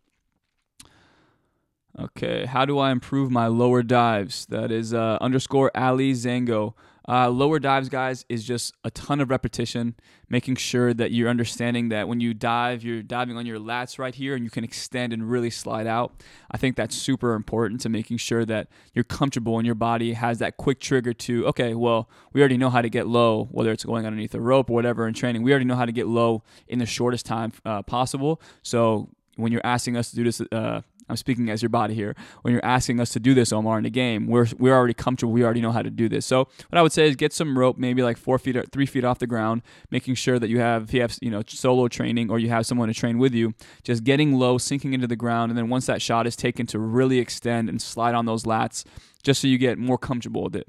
Okay 2.00 2.46
how 2.46 2.64
do 2.64 2.80
i 2.80 2.92
improve 2.92 3.30
my 3.30 3.48
lower 3.48 3.84
dives? 3.84 4.46
That 4.46 4.72
is 4.72 4.94
uh, 4.94 5.18
underscore 5.20 5.72
ali 5.76 6.14
zango 6.14 6.74
uh, 7.08 7.30
lower 7.30 7.58
dives, 7.58 7.88
guys, 7.88 8.26
is 8.28 8.44
just 8.44 8.76
a 8.84 8.92
ton 8.92 9.22
of 9.22 9.30
repetition, 9.30 9.96
making 10.30 10.58
sure 10.58 10.94
that 10.94 11.12
you're 11.12 11.30
understanding 11.30 11.90
that 11.90 12.08
when 12.08 12.20
you 12.20 12.34
dive, 12.34 12.84
you're 12.84 13.02
diving 13.02 13.38
on 13.38 13.46
your 13.46 13.60
lats 13.60 13.98
right 13.98 14.14
here 14.14 14.36
and 14.36 14.44
you 14.44 14.50
can 14.50 14.64
extend 14.64 15.14
and 15.14 15.30
really 15.30 15.50
slide 15.50 15.88
out. 15.88 16.22
I 16.52 16.58
think 16.58 16.76
that's 16.76 16.96
super 16.96 17.34
important 17.34 17.80
to 17.82 17.90
making 17.90 18.18
sure 18.18 18.44
that 18.46 18.68
you're 18.94 19.06
comfortable 19.06 19.58
and 19.58 19.66
your 19.66 19.76
body 19.76 20.14
has 20.14 20.40
that 20.40 20.58
quick 20.58 20.80
trigger 20.80 21.14
to, 21.14 21.48
okay, 21.48 21.74
well, 21.74 22.10
we 22.34 22.42
already 22.42 22.58
know 22.58 22.70
how 22.70 22.82
to 22.82 22.90
get 22.90 23.08
low, 23.08 23.46
whether 23.52 23.72
it's 23.72 23.86
going 23.86 24.06
underneath 24.06 24.36
a 24.36 24.42
rope 24.42 24.70
or 24.70 24.74
whatever 24.74 25.08
in 25.08 25.14
training. 25.14 25.44
We 25.44 25.52
already 25.52 25.66
know 25.66 25.76
how 25.76 25.86
to 25.86 25.94
get 25.94 26.08
low 26.08 26.44
in 26.68 26.80
the 26.80 26.86
shortest 26.86 27.26
time 27.26 27.54
uh, 27.66 27.84
possible. 27.84 28.42
So 28.64 29.10
when 29.38 29.54
you're 29.54 29.66
asking 29.66 29.96
us 29.96 30.10
to 30.10 30.16
do 30.18 30.24
this, 30.26 30.42
uh, 30.52 30.82
I'm 31.10 31.16
speaking 31.16 31.50
as 31.50 31.62
your 31.62 31.70
body 31.70 31.94
here. 31.94 32.16
When 32.42 32.54
you're 32.54 32.66
asking 32.66 33.00
us 33.00 33.12
to 33.12 33.20
do 33.20 33.34
this, 33.34 33.54
Omar, 33.54 33.78
in 33.78 33.84
the 33.84 33.90
game, 33.90 34.28
we're 34.28 34.48
we're 34.58 34.76
already 34.76 34.94
comfortable. 34.94 35.34
We 35.34 35.44
already 35.44 35.62
know 35.62 35.72
how 35.72 35.82
to 35.82 35.90
do 35.90 36.10
this. 36.10 36.26
So 36.26 36.40
what 36.40 36.78
I 36.78 36.82
would 36.82 36.92
say 36.92 37.08
is 37.08 37.16
get 37.16 37.34
some 37.34 37.58
rope, 37.58 37.78
maybe 37.78 38.04
like 38.04 38.18
four 38.18 38.38
feet, 38.40 38.56
or 38.56 38.64
three 38.64 38.86
feet 38.86 39.04
off 39.04 39.20
the 39.20 39.28
ground, 39.28 39.62
making 39.92 40.16
sure 40.16 40.40
that 40.40 40.50
you 40.50 40.60
have 40.60 40.84
if 40.84 40.94
you 40.94 41.02
have 41.02 41.18
you 41.22 41.32
know 41.32 41.44
solo 41.48 41.88
training 41.88 42.30
or 42.30 42.40
you 42.40 42.50
have 42.50 42.66
someone 42.66 42.88
to 42.88 42.94
train 42.94 43.18
with 43.18 43.34
you, 43.34 43.54
just 43.84 44.04
getting 44.04 44.38
low, 44.38 44.58
sinking 44.58 44.94
into 44.94 45.08
the 45.08 45.16
ground, 45.16 45.52
and 45.52 45.58
then 45.58 45.70
once 45.70 45.86
that 45.86 46.02
shot 46.02 46.28
is 46.28 46.36
taken, 46.36 46.66
to 46.68 46.80
really 46.80 47.20
extend 47.20 47.70
and 47.70 47.82
slide 47.82 48.16
on 48.16 48.26
those 48.26 48.44
lats, 48.44 48.84
just 49.24 49.42
so 49.42 49.48
you 49.48 49.58
get 49.58 49.78
more 49.78 49.98
comfortable 49.98 50.44
with 50.44 50.56
it. 50.56 50.68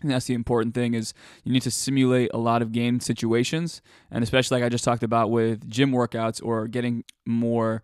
And 0.00 0.10
that's 0.12 0.26
the 0.26 0.34
important 0.34 0.74
thing 0.74 0.94
is 0.94 1.12
you 1.42 1.52
need 1.52 1.62
to 1.62 1.70
simulate 1.70 2.30
a 2.32 2.38
lot 2.38 2.62
of 2.62 2.70
game 2.70 3.00
situations, 3.00 3.82
and 4.10 4.22
especially 4.22 4.60
like 4.60 4.66
I 4.66 4.68
just 4.68 4.84
talked 4.84 5.02
about 5.02 5.30
with 5.30 5.68
gym 5.68 5.90
workouts 5.90 6.40
or 6.42 6.68
getting 6.68 7.04
more 7.26 7.82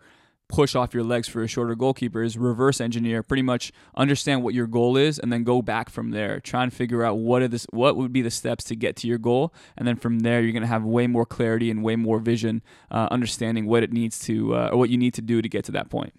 push 0.49 0.75
off 0.75 0.95
your 0.95 1.03
legs 1.03 1.27
for 1.27 1.43
a 1.43 1.49
shorter 1.49 1.75
goalkeeper 1.75 2.23
is 2.23 2.37
reverse 2.37 2.81
engineer 2.81 3.23
pretty 3.23 3.43
much 3.43 3.73
understand 3.97 4.43
what 4.43 4.55
your 4.55 4.67
goal 4.67 4.97
is 4.97 5.19
and 5.19 5.33
then 5.33 5.43
go 5.43 5.63
back 5.63 5.89
from 5.89 6.11
there. 6.11 6.39
Try 6.41 6.63
and 6.63 6.73
figure 6.73 7.03
out 7.03 7.19
what 7.19 7.43
are 7.43 7.49
this 7.49 7.67
what 7.71 7.97
would 7.97 8.13
be 8.13 8.23
the 8.23 8.31
steps 8.31 8.65
to 8.65 8.77
get 8.77 8.97
to 8.97 9.09
your 9.09 9.19
goal. 9.19 9.55
And 9.77 9.89
then 9.89 9.97
from 9.97 10.21
there 10.21 10.41
you're 10.41 10.53
going 10.53 10.63
to 10.63 10.69
have 10.69 10.85
way 10.85 11.07
more 11.07 11.27
clarity 11.27 11.71
and 11.71 11.83
way 11.83 11.97
more 11.97 12.19
vision 12.19 12.63
uh, 12.91 13.09
understanding 13.11 13.67
what 13.67 13.83
it 13.83 13.93
needs 13.93 14.19
to 14.21 14.55
uh, 14.55 14.69
or 14.73 14.79
what 14.79 14.91
you 14.91 14.99
need 14.99 15.15
to 15.15 15.23
do 15.23 15.43
to 15.43 15.49
get 15.49 15.65
to 15.67 15.73
that 15.73 15.91
point. 15.91 16.13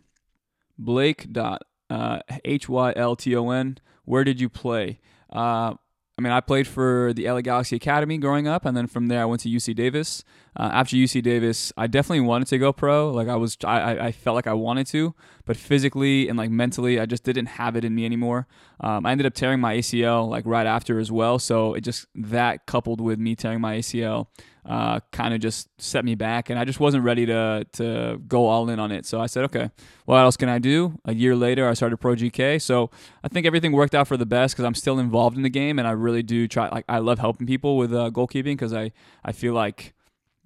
Blake 0.77 1.31
dot 1.31 1.61
uh, 1.89 2.19
h-y-l-t-o-n 2.43 3.77
where 4.05 4.23
did 4.23 4.39
you 4.39 4.49
play? 4.49 4.99
Uh, 5.31 5.73
I 6.17 6.21
mean, 6.21 6.31
I 6.31 6.39
played 6.39 6.67
for 6.67 7.11
the 7.13 7.29
LA 7.29 7.41
Galaxy 7.41 7.75
Academy 7.75 8.17
growing 8.17 8.47
up, 8.47 8.65
and 8.65 8.77
then 8.77 8.87
from 8.87 9.07
there 9.07 9.21
I 9.21 9.25
went 9.25 9.41
to 9.41 9.49
UC 9.49 9.75
Davis. 9.75 10.23
Uh, 10.57 10.69
after 10.73 10.95
UC 10.95 11.21
Davis, 11.23 11.73
I 11.77 11.87
definitely 11.87 12.21
wanted 12.21 12.47
to 12.49 12.57
go 12.57 12.71
pro. 12.71 13.11
Like 13.11 13.27
I 13.27 13.35
was, 13.35 13.57
I, 13.63 14.07
I 14.07 14.11
felt 14.11 14.35
like 14.35 14.47
I 14.47 14.53
wanted 14.53 14.87
to, 14.87 15.13
but 15.45 15.57
physically 15.57 16.29
and 16.29 16.37
like 16.37 16.49
mentally, 16.49 16.99
I 16.99 17.05
just 17.05 17.23
didn't 17.23 17.47
have 17.47 17.75
it 17.75 17.83
in 17.83 17.93
me 17.93 18.05
anymore. 18.05 18.47
Um, 18.79 19.05
I 19.05 19.11
ended 19.11 19.25
up 19.25 19.33
tearing 19.33 19.59
my 19.59 19.77
ACL 19.77 20.29
like 20.29 20.45
right 20.45 20.67
after 20.67 20.99
as 20.99 21.11
well. 21.11 21.39
So 21.39 21.73
it 21.73 21.81
just 21.81 22.07
that 22.15 22.65
coupled 22.65 23.01
with 23.01 23.19
me 23.19 23.35
tearing 23.35 23.61
my 23.61 23.77
ACL 23.77 24.27
uh, 24.67 24.99
kind 25.11 25.33
of 25.33 25.39
just 25.39 25.69
set 25.79 26.03
me 26.03 26.15
back, 26.15 26.49
and 26.49 26.57
I 26.57 26.65
just 26.65 26.79
wasn't 26.79 27.03
ready 27.03 27.25
to 27.27 27.65
to 27.73 28.19
go 28.27 28.47
all 28.47 28.69
in 28.69 28.79
on 28.79 28.91
it. 28.91 29.05
So 29.05 29.21
I 29.21 29.27
said, 29.27 29.43
okay, 29.45 29.69
what 30.05 30.17
else 30.17 30.37
can 30.37 30.49
I 30.49 30.57
do? 30.57 30.99
A 31.05 31.13
year 31.13 31.35
later, 31.35 31.69
I 31.69 31.73
started 31.73 31.97
Pro 31.97 32.15
GK. 32.15 32.59
So 32.61 32.89
I 33.23 33.27
think 33.27 33.45
everything 33.45 33.73
worked 33.73 33.93
out 33.93 34.07
for 34.07 34.17
the 34.17 34.25
best 34.25 34.55
because 34.55 34.65
I'm 34.65 34.73
still 34.73 34.97
involved 34.97 35.37
in 35.37 35.43
the 35.43 35.49
game, 35.49 35.77
and 35.77 35.87
I 35.87 35.91
really 35.91 36.23
do 36.23 36.47
try. 36.47 36.69
Like 36.69 36.85
I 36.89 36.97
love 36.97 37.19
helping 37.19 37.45
people 37.45 37.77
with 37.77 37.93
uh, 37.93 38.09
goalkeeping 38.11 38.53
because 38.53 38.73
I 38.73 38.91
I 39.23 39.31
feel 39.31 39.53
like 39.53 39.93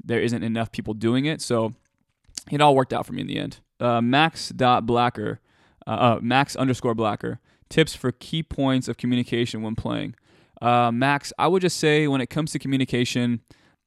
there 0.03 0.21
isn't 0.21 0.43
enough 0.43 0.71
people 0.71 0.93
doing 0.93 1.25
it. 1.25 1.41
So 1.41 1.73
it 2.51 2.61
all 2.61 2.75
worked 2.75 2.93
out 2.93 3.05
for 3.05 3.13
me 3.13 3.21
in 3.21 3.27
the 3.27 3.37
end. 3.37 3.59
Uh, 3.79 4.01
Max 4.01 4.49
dot 4.49 4.85
Blacker, 4.85 5.39
uh, 5.87 5.89
uh, 5.89 6.19
Max 6.21 6.55
underscore 6.55 6.95
Blacker. 6.95 7.39
Tips 7.69 7.95
for 7.95 8.11
key 8.11 8.41
points 8.41 8.87
of 8.87 8.97
communication 8.97 9.61
when 9.61 9.75
playing. 9.75 10.15
Uh, 10.61 10.91
Max, 10.91 11.31
I 11.37 11.47
would 11.47 11.61
just 11.61 11.77
say 11.77 12.07
when 12.07 12.19
it 12.19 12.27
comes 12.27 12.51
to 12.53 12.59
communication, 12.59 13.41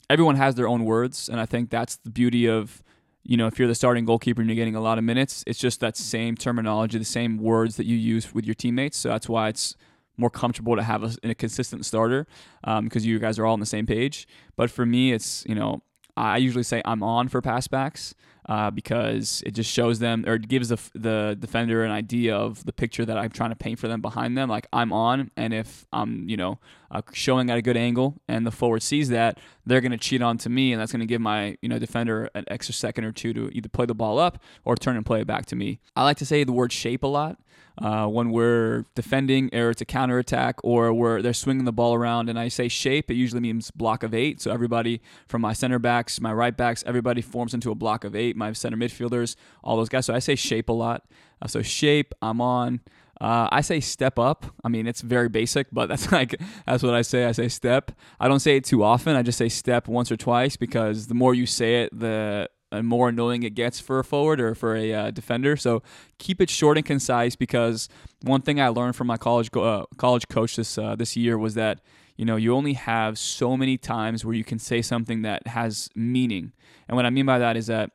everyone 0.09 0.37
has 0.37 0.55
their 0.55 0.69
own 0.69 0.85
words, 0.85 1.29
and 1.29 1.41
I 1.41 1.47
think 1.47 1.71
that's 1.71 1.97
the 1.97 2.11
beauty 2.11 2.49
of 2.49 2.83
you 3.25 3.37
know 3.37 3.47
if 3.47 3.59
you're 3.59 3.69
the 3.69 3.75
starting 3.75 4.05
goalkeeper 4.05 4.41
and 4.41 4.49
you're 4.49 4.57
getting 4.57 4.77
a 4.77 4.81
lot 4.81 4.99
of 4.99 5.05
minutes, 5.05 5.43
it's 5.47 5.59
just 5.59 5.81
that 5.81 5.97
same 5.97 6.37
terminology, 6.37 6.99
the 6.99 7.05
same 7.05 7.39
words 7.39 7.77
that 7.77 7.87
you 7.87 7.97
use 7.97 8.33
with 8.33 8.47
your 8.47 8.55
teammates. 8.55 8.97
So 8.97 9.09
that's 9.09 9.29
why 9.29 9.49
it's 9.49 9.77
more 10.17 10.31
comfortable 10.31 10.77
to 10.77 10.83
have 10.83 11.03
a, 11.03 11.31
a 11.31 11.35
consistent 11.35 11.85
starter 11.85 12.27
because 12.63 13.05
um, 13.05 13.09
you 13.09 13.19
guys 13.19 13.39
are 13.39 13.47
all 13.47 13.55
on 13.55 13.61
the 13.61 13.67
same 13.67 13.87
page. 13.87 14.29
But 14.57 14.71
for 14.71 14.87
me, 14.87 15.13
it's 15.13 15.45
you 15.47 15.55
know 15.55 15.83
I 16.17 16.37
usually 16.39 16.65
say 16.65 16.83
I'm 16.85 17.03
on 17.03 17.29
for 17.29 17.41
passbacks 17.41 18.15
uh, 18.49 18.71
because 18.71 19.43
it 19.47 19.53
just 19.53 19.71
shows 19.71 19.99
them 19.99 20.25
or 20.27 20.39
gives 20.39 20.69
the, 20.69 20.79
the 20.95 21.37
defender 21.39 21.85
an 21.85 21.91
idea 21.91 22.35
of 22.35 22.65
the 22.65 22.73
picture 22.73 23.05
that 23.05 23.17
I'm 23.17 23.31
trying 23.31 23.51
to 23.51 23.57
paint 23.57 23.79
for 23.79 23.89
them 23.89 24.01
behind 24.01 24.37
them. 24.37 24.49
Like 24.49 24.67
I'm 24.73 24.93
on, 24.93 25.31
and 25.37 25.55
if 25.55 25.87
I'm, 25.93 26.29
you 26.29 26.37
know, 26.37 26.59
uh, 26.91 27.03
showing 27.13 27.51
at 27.51 27.57
a 27.57 27.63
good 27.63 27.77
angle 27.77 28.21
and 28.29 28.47
the 28.47 28.51
forward 28.51 28.83
sees 28.83 29.09
that, 29.11 29.39
they're 29.65 29.81
going 29.81 29.93
to 29.93 29.99
cheat 29.99 30.23
on 30.23 30.39
to 30.39 30.51
me, 30.51 30.73
and 30.73 30.81
that's 30.81 30.93
going 30.93 31.01
to 31.01 31.07
give 31.07 31.21
my, 31.21 31.57
you 31.63 31.69
know, 31.69 31.79
defender 31.79 32.29
an 32.35 32.45
extra 32.49 32.75
second 32.75 33.05
or 33.05 33.13
two 33.13 33.33
to 33.33 33.49
either 33.53 33.69
play 33.69 33.87
the 33.87 33.95
ball 33.95 34.19
up 34.19 34.43
or 34.65 34.77
turn 34.77 34.97
and 34.97 35.07
play 35.07 35.21
it 35.21 35.27
back 35.27 35.47
to 35.47 35.57
me. 35.57 35.81
I 35.95 36.05
like 36.05 36.19
to 36.19 36.27
say 36.27 36.45
the 36.45 36.53
word 36.53 36.73
shape 36.73 37.03
a 37.03 37.07
lot 37.07 37.39
uh, 37.79 38.07
when 38.07 38.31
we're 38.31 38.85
defending 38.95 39.49
or 39.55 39.71
it's 39.71 39.81
a 39.81 39.85
counter 39.85 40.19
attack 40.19 40.57
or 40.63 40.93
where 40.93 41.23
they're 41.23 41.33
swinging 41.33 41.65
the 41.65 41.73
ball 41.73 41.95
around. 41.95 42.29
And 42.29 42.39
I 42.39 42.49
say 42.49 42.69
shape, 42.69 43.11
it 43.11 43.15
usually 43.15 43.41
means 43.41 43.71
block 43.71 44.03
of 44.03 44.15
eight. 44.15 44.41
So 44.41 44.51
everybody 44.51 45.01
from 45.27 45.43
my 45.43 45.53
center 45.53 45.79
backs, 45.79 46.21
my 46.21 46.33
right 46.33 46.57
backs, 46.57 46.85
everybody 46.87 47.23
forms 47.23 47.55
into 47.55 47.71
a 47.71 47.75
block 47.75 48.05
of 48.05 48.15
eight. 48.15 48.32
My 48.37 48.53
center 48.53 48.77
midfielders, 48.77 49.37
all 49.63 49.77
those 49.77 49.89
guys. 49.89 50.07
So 50.07 50.15
I 50.15 50.19
say 50.19 50.35
shape 50.35 50.69
a 50.69 50.73
lot. 50.73 51.05
Uh, 51.41 51.49
so 51.49 51.63
shape, 51.63 52.15
I'm 52.23 52.41
on. 52.41 52.81
Uh, 53.21 53.49
I 53.53 53.61
say 53.61 53.79
step 53.79 54.19
up. 54.19 54.47
I 54.65 54.69
mean, 54.69 54.87
it's 54.87 55.01
very 55.01 55.29
basic, 55.29 55.69
but 55.71 55.87
that's 55.91 56.11
like 56.11 56.41
that's 56.67 56.83
what 56.83 56.95
I 56.95 57.03
say. 57.03 57.25
I 57.25 57.33
say 57.33 57.49
step. 57.49 57.93
I 58.19 58.29
don't 58.29 58.41
say 58.41 58.57
it 58.57 58.65
too 58.65 58.83
often. 58.83 59.15
I 59.17 59.23
just 59.23 59.39
say 59.39 59.49
step 59.49 59.87
once 59.89 60.11
or 60.11 60.17
twice 60.17 60.57
because 60.57 61.07
the 61.07 61.15
more 61.15 61.35
you 61.35 61.47
say 61.47 61.83
it, 61.83 61.99
the 61.99 62.49
and 62.73 62.89
more 62.89 63.11
annoying 63.11 63.43
it 63.43 63.55
gets 63.55 63.79
for 63.79 63.99
a 63.99 64.05
forward 64.05 64.41
or 64.41 64.55
for 64.55 64.75
a 64.75 64.93
uh, 64.93 65.11
defender. 65.11 65.57
So 65.57 65.83
keep 66.19 66.41
it 66.41 66.51
short 66.51 66.79
and 66.79 66.87
concise 66.87 67.37
because 67.37 67.89
one 68.23 68.41
thing 68.41 68.61
I 68.61 68.69
learned 68.69 68.97
from 68.97 69.07
my 69.07 69.19
college 69.19 69.51
uh, 69.55 69.85
college 69.99 70.27
coach 70.29 70.57
this 70.57 70.79
uh, 70.79 70.97
this 70.97 71.17
year 71.17 71.39
was 71.39 71.55
that 71.55 71.81
you 72.17 72.25
know 72.25 72.37
you 72.37 72.55
only 72.55 72.73
have 72.73 73.19
so 73.19 73.57
many 73.57 73.77
times 73.77 74.25
where 74.25 74.35
you 74.35 74.45
can 74.45 74.59
say 74.59 74.83
something 74.83 75.23
that 75.23 75.47
has 75.47 75.91
meaning. 75.95 76.53
And 76.89 76.97
what 76.97 77.07
I 77.07 77.11
mean 77.11 77.27
by 77.27 77.39
that 77.39 77.57
is 77.57 77.67
that 77.69 77.91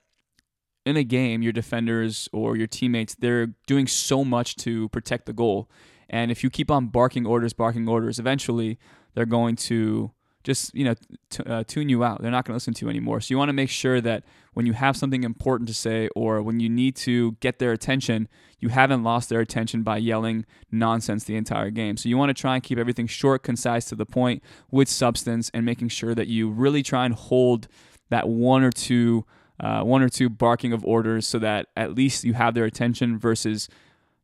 in 0.87 0.97
a 0.97 1.03
game, 1.03 1.41
your 1.41 1.53
defenders 1.53 2.29
or 2.31 2.55
your 2.55 2.67
teammates 2.67 3.15
they're 3.15 3.47
doing 3.67 3.87
so 3.87 4.23
much 4.23 4.55
to 4.57 4.89
protect 4.89 5.25
the 5.25 5.33
goal. 5.33 5.69
And 6.09 6.31
if 6.31 6.43
you 6.43 6.49
keep 6.49 6.71
on 6.71 6.87
barking 6.87 7.25
orders, 7.25 7.53
barking 7.53 7.87
orders, 7.87 8.19
eventually 8.19 8.79
they're 9.13 9.25
going 9.25 9.55
to 9.57 10.11
just 10.47 10.73
you 10.73 10.85
know 10.85 10.95
t- 11.29 11.43
uh, 11.45 11.63
tune 11.67 11.89
you 11.89 12.03
out. 12.05 12.21
They're 12.21 12.31
not 12.31 12.45
going 12.45 12.53
to 12.53 12.55
listen 12.55 12.73
to 12.75 12.85
you 12.85 12.89
anymore. 12.89 13.19
So 13.19 13.33
you 13.33 13.37
want 13.37 13.49
to 13.49 13.53
make 13.53 13.69
sure 13.69 13.99
that 13.99 14.23
when 14.53 14.65
you 14.65 14.73
have 14.73 14.95
something 14.95 15.23
important 15.23 15.67
to 15.67 15.73
say 15.73 16.07
or 16.15 16.41
when 16.41 16.61
you 16.61 16.69
need 16.69 16.95
to 16.97 17.33
get 17.41 17.59
their 17.59 17.73
attention, 17.73 18.29
you 18.59 18.69
haven't 18.69 19.03
lost 19.03 19.27
their 19.27 19.41
attention 19.41 19.83
by 19.83 19.97
yelling 19.97 20.45
nonsense 20.71 21.25
the 21.25 21.35
entire 21.35 21.69
game. 21.69 21.97
So 21.97 22.07
you 22.07 22.17
want 22.17 22.29
to 22.29 22.41
try 22.41 22.55
and 22.55 22.63
keep 22.63 22.79
everything 22.79 23.07
short, 23.07 23.43
concise, 23.43 23.85
to 23.85 23.95
the 23.95 24.05
point, 24.05 24.41
with 24.71 24.87
substance, 24.87 25.51
and 25.53 25.65
making 25.65 25.89
sure 25.89 26.15
that 26.15 26.27
you 26.27 26.49
really 26.49 26.81
try 26.81 27.05
and 27.05 27.13
hold 27.13 27.67
that 28.09 28.29
one 28.29 28.63
or 28.63 28.71
two. 28.71 29.25
Uh, 29.59 29.81
one 29.81 30.03
or 30.03 30.09
two 30.09 30.29
barking 30.29 30.71
of 30.71 30.85
orders 30.85 31.27
so 31.27 31.39
that 31.39 31.67
at 31.75 31.95
least 31.95 32.23
you 32.23 32.33
have 32.33 32.53
their 32.53 32.65
attention 32.65 33.17
versus 33.17 33.67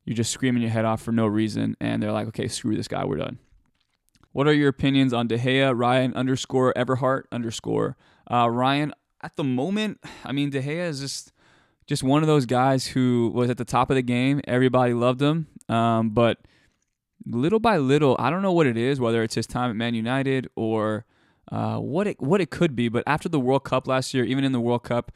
you're 0.05 0.15
just 0.15 0.31
screaming 0.31 0.61
your 0.61 0.71
head 0.71 0.85
off 0.85 1.01
for 1.01 1.11
no 1.11 1.25
reason 1.25 1.75
and 1.79 2.03
they're 2.03 2.11
like, 2.11 2.27
okay, 2.27 2.47
screw 2.47 2.75
this 2.75 2.87
guy, 2.87 3.03
we're 3.03 3.17
done. 3.17 3.39
What 4.31 4.47
are 4.47 4.53
your 4.53 4.69
opinions 4.69 5.13
on 5.13 5.27
De 5.27 5.37
Gea, 5.37 5.73
Ryan 5.75 6.13
underscore 6.13 6.73
Everhart 6.75 7.23
underscore? 7.31 7.97
Uh, 8.29 8.49
Ryan, 8.49 8.93
at 9.21 9.35
the 9.35 9.43
moment, 9.43 9.99
I 10.25 10.31
mean, 10.31 10.49
De 10.49 10.61
Gea 10.61 10.87
is 10.87 10.99
just 10.99 11.31
just 11.85 12.01
one 12.01 12.23
of 12.23 12.27
those 12.27 12.45
guys 12.45 12.87
who 12.87 13.31
was 13.33 13.49
at 13.49 13.57
the 13.57 13.65
top 13.65 13.89
of 13.89 13.95
the 13.95 14.01
game. 14.01 14.39
Everybody 14.47 14.93
loved 14.93 15.21
him, 15.21 15.47
um, 15.67 16.11
but 16.11 16.39
little 17.25 17.59
by 17.59 17.77
little, 17.77 18.15
I 18.19 18.29
don't 18.29 18.41
know 18.41 18.53
what 18.53 18.67
it 18.67 18.77
is, 18.77 18.99
whether 18.99 19.21
it's 19.21 19.35
his 19.35 19.47
time 19.47 19.69
at 19.69 19.75
Man 19.75 19.93
United 19.93 20.47
or 20.55 21.05
uh, 21.51 21.77
what 21.77 22.07
it 22.07 22.21
what 22.21 22.41
it 22.41 22.49
could 22.49 22.75
be. 22.75 22.89
But 22.89 23.03
after 23.07 23.29
the 23.29 23.39
World 23.39 23.63
Cup 23.63 23.87
last 23.87 24.13
year, 24.13 24.23
even 24.23 24.43
in 24.43 24.51
the 24.51 24.59
World 24.59 24.83
Cup, 24.83 25.11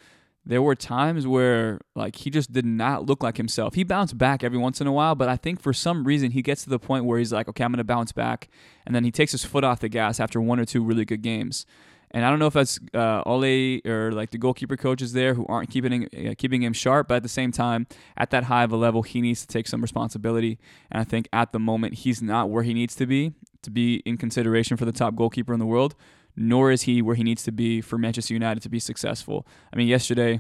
there 0.46 0.62
were 0.62 0.76
times 0.76 1.28
where 1.28 1.80
like 1.96 2.16
he 2.16 2.30
just 2.30 2.52
did 2.52 2.66
not 2.66 3.06
look 3.06 3.22
like 3.22 3.38
himself. 3.38 3.76
He 3.76 3.84
bounced 3.84 4.18
back 4.18 4.44
every 4.44 4.58
once 4.58 4.80
in 4.80 4.88
a 4.88 4.92
while, 4.92 5.16
but 5.16 5.30
I 5.30 5.36
think 5.36 5.62
for 5.62 5.74
some 5.74 6.06
reason 6.06 6.32
he 6.32 6.42
gets 6.42 6.64
to 6.64 6.70
the 6.70 6.80
point 6.80 7.06
where 7.06 7.20
he's 7.20 7.34
like, 7.34 7.48
okay, 7.50 7.64
I'm 7.64 7.72
going 7.72 7.80
to 7.80 7.84
bounce 7.84 8.12
back, 8.12 8.50
and 8.86 8.96
then 8.96 9.04
he 9.04 9.12
takes 9.12 9.34
his 9.34 9.44
foot 9.44 9.64
off 9.64 9.80
the 9.80 9.90
gas 9.90 10.20
after 10.20 10.40
one 10.40 10.60
or 10.60 10.66
two 10.66 10.84
really 10.84 11.06
good 11.06 11.22
games. 11.22 11.66
And 12.12 12.24
I 12.24 12.30
don't 12.30 12.40
know 12.40 12.48
if 12.48 12.54
that's 12.54 12.80
uh, 12.94 13.22
Ole 13.26 13.82
or 13.86 14.14
like 14.14 14.32
the 14.32 14.38
goalkeeper 14.38 14.78
coaches 14.78 15.12
there 15.12 15.34
who 15.34 15.46
aren't 15.48 15.70
keeping 15.70 16.06
uh, 16.06 16.34
keeping 16.38 16.64
him 16.64 16.72
sharp, 16.72 17.10
but 17.10 17.16
at 17.16 17.24
the 17.24 17.30
same 17.30 17.52
time, 17.52 17.86
at 18.16 18.30
that 18.30 18.46
high 18.46 18.64
of 18.64 18.72
a 18.72 18.78
level, 18.78 19.02
he 19.02 19.20
needs 19.20 19.42
to 19.42 19.48
take 19.48 19.68
some 19.68 19.82
responsibility. 19.82 20.58
And 20.90 21.02
I 21.02 21.04
think 21.04 21.28
at 21.34 21.52
the 21.52 21.60
moment 21.60 21.96
he's 21.96 22.22
not 22.22 22.50
where 22.50 22.64
he 22.64 22.74
needs 22.74 22.96
to 22.96 23.06
be 23.06 23.34
to 23.64 23.70
be 23.70 23.98
in 24.06 24.16
consideration 24.16 24.78
for 24.78 24.86
the 24.86 24.94
top 24.94 25.16
goalkeeper 25.16 25.52
in 25.52 25.60
the 25.60 25.66
world 25.66 25.96
nor 26.38 26.72
is 26.72 26.84
he 26.84 27.02
where 27.02 27.16
he 27.16 27.24
needs 27.24 27.44
to 27.44 27.52
be 27.52 27.82
for 27.82 27.98
Manchester 27.98 28.34
United 28.34 28.62
to 28.62 28.70
be 28.70 28.80
successful. 28.80 29.46
I 29.74 29.76
mean, 29.76 29.88
yesterday 29.88 30.40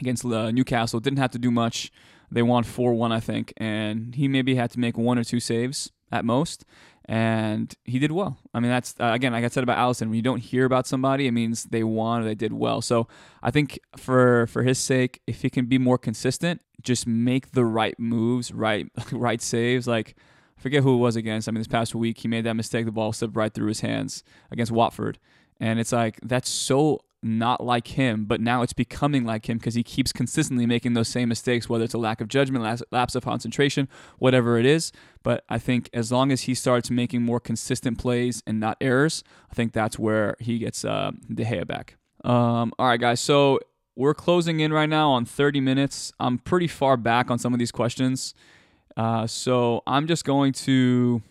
against 0.00 0.24
uh, 0.24 0.50
Newcastle 0.50 0.98
didn't 0.98 1.18
have 1.18 1.30
to 1.32 1.38
do 1.38 1.50
much. 1.50 1.92
They 2.32 2.42
won 2.42 2.64
4 2.64 2.94
1, 2.94 3.12
I 3.12 3.20
think, 3.20 3.52
and 3.58 4.14
he 4.14 4.26
maybe 4.26 4.54
had 4.54 4.70
to 4.72 4.80
make 4.80 4.96
one 4.96 5.18
or 5.18 5.24
two 5.24 5.38
saves 5.38 5.92
at 6.10 6.24
most. 6.24 6.64
And 7.04 7.74
he 7.84 7.98
did 7.98 8.12
well. 8.12 8.38
I 8.54 8.60
mean, 8.60 8.70
that's 8.70 8.94
uh, 9.00 9.10
again, 9.12 9.32
like 9.32 9.44
I 9.44 9.48
said 9.48 9.64
about 9.64 9.78
Alisson. 9.78 10.06
when 10.06 10.14
you 10.14 10.22
don't 10.22 10.38
hear 10.38 10.64
about 10.64 10.86
somebody, 10.86 11.26
it 11.26 11.32
means 11.32 11.64
they 11.64 11.82
won 11.82 12.22
or 12.22 12.24
they 12.24 12.36
did 12.36 12.52
well. 12.52 12.80
So 12.80 13.08
I 13.42 13.50
think 13.50 13.80
for 13.96 14.46
for 14.46 14.62
his 14.62 14.78
sake, 14.78 15.20
if 15.26 15.42
he 15.42 15.50
can 15.50 15.66
be 15.66 15.76
more 15.76 15.98
consistent, 15.98 16.60
just 16.82 17.08
make 17.08 17.50
the 17.50 17.64
right 17.64 17.98
moves, 17.98 18.52
right 18.52 18.86
right 19.12 19.42
saves, 19.42 19.88
like 19.88 20.16
forget 20.60 20.82
who 20.82 20.94
it 20.94 20.98
was 20.98 21.16
against. 21.16 21.48
I 21.48 21.52
mean, 21.52 21.60
this 21.60 21.68
past 21.68 21.94
week 21.94 22.18
he 22.18 22.28
made 22.28 22.44
that 22.44 22.54
mistake. 22.54 22.84
The 22.84 22.92
ball 22.92 23.12
slipped 23.12 23.36
right 23.36 23.52
through 23.52 23.68
his 23.68 23.80
hands 23.80 24.22
against 24.50 24.70
Watford, 24.70 25.18
and 25.58 25.80
it's 25.80 25.92
like 25.92 26.18
that's 26.22 26.48
so 26.48 27.00
not 27.22 27.62
like 27.62 27.88
him. 27.88 28.24
But 28.24 28.40
now 28.40 28.62
it's 28.62 28.72
becoming 28.72 29.24
like 29.24 29.48
him 29.48 29.58
because 29.58 29.74
he 29.74 29.82
keeps 29.82 30.12
consistently 30.12 30.66
making 30.66 30.94
those 30.94 31.08
same 31.08 31.28
mistakes, 31.28 31.68
whether 31.68 31.84
it's 31.84 31.94
a 31.94 31.98
lack 31.98 32.20
of 32.20 32.28
judgment, 32.28 32.82
lapse 32.90 33.14
of 33.14 33.24
concentration, 33.24 33.88
whatever 34.18 34.58
it 34.58 34.66
is. 34.66 34.92
But 35.22 35.44
I 35.48 35.58
think 35.58 35.90
as 35.92 36.10
long 36.10 36.32
as 36.32 36.42
he 36.42 36.54
starts 36.54 36.90
making 36.90 37.22
more 37.22 37.40
consistent 37.40 37.98
plays 37.98 38.42
and 38.46 38.60
not 38.60 38.76
errors, 38.80 39.22
I 39.50 39.54
think 39.54 39.72
that's 39.72 39.98
where 39.98 40.36
he 40.40 40.58
gets 40.58 40.84
uh, 40.84 41.12
De 41.32 41.44
Gea 41.44 41.66
back. 41.66 41.96
Um, 42.24 42.72
all 42.78 42.86
right, 42.86 43.00
guys. 43.00 43.20
So 43.20 43.60
we're 43.96 44.14
closing 44.14 44.60
in 44.60 44.72
right 44.72 44.88
now 44.88 45.10
on 45.10 45.24
30 45.24 45.60
minutes. 45.60 46.12
I'm 46.18 46.38
pretty 46.38 46.68
far 46.68 46.96
back 46.96 47.30
on 47.30 47.38
some 47.38 47.52
of 47.52 47.58
these 47.58 47.72
questions. 47.72 48.34
Uh, 48.96 49.26
so 49.26 49.82
I'm 49.86 50.06
just 50.06 50.24
going 50.24 50.52
to 50.52 51.22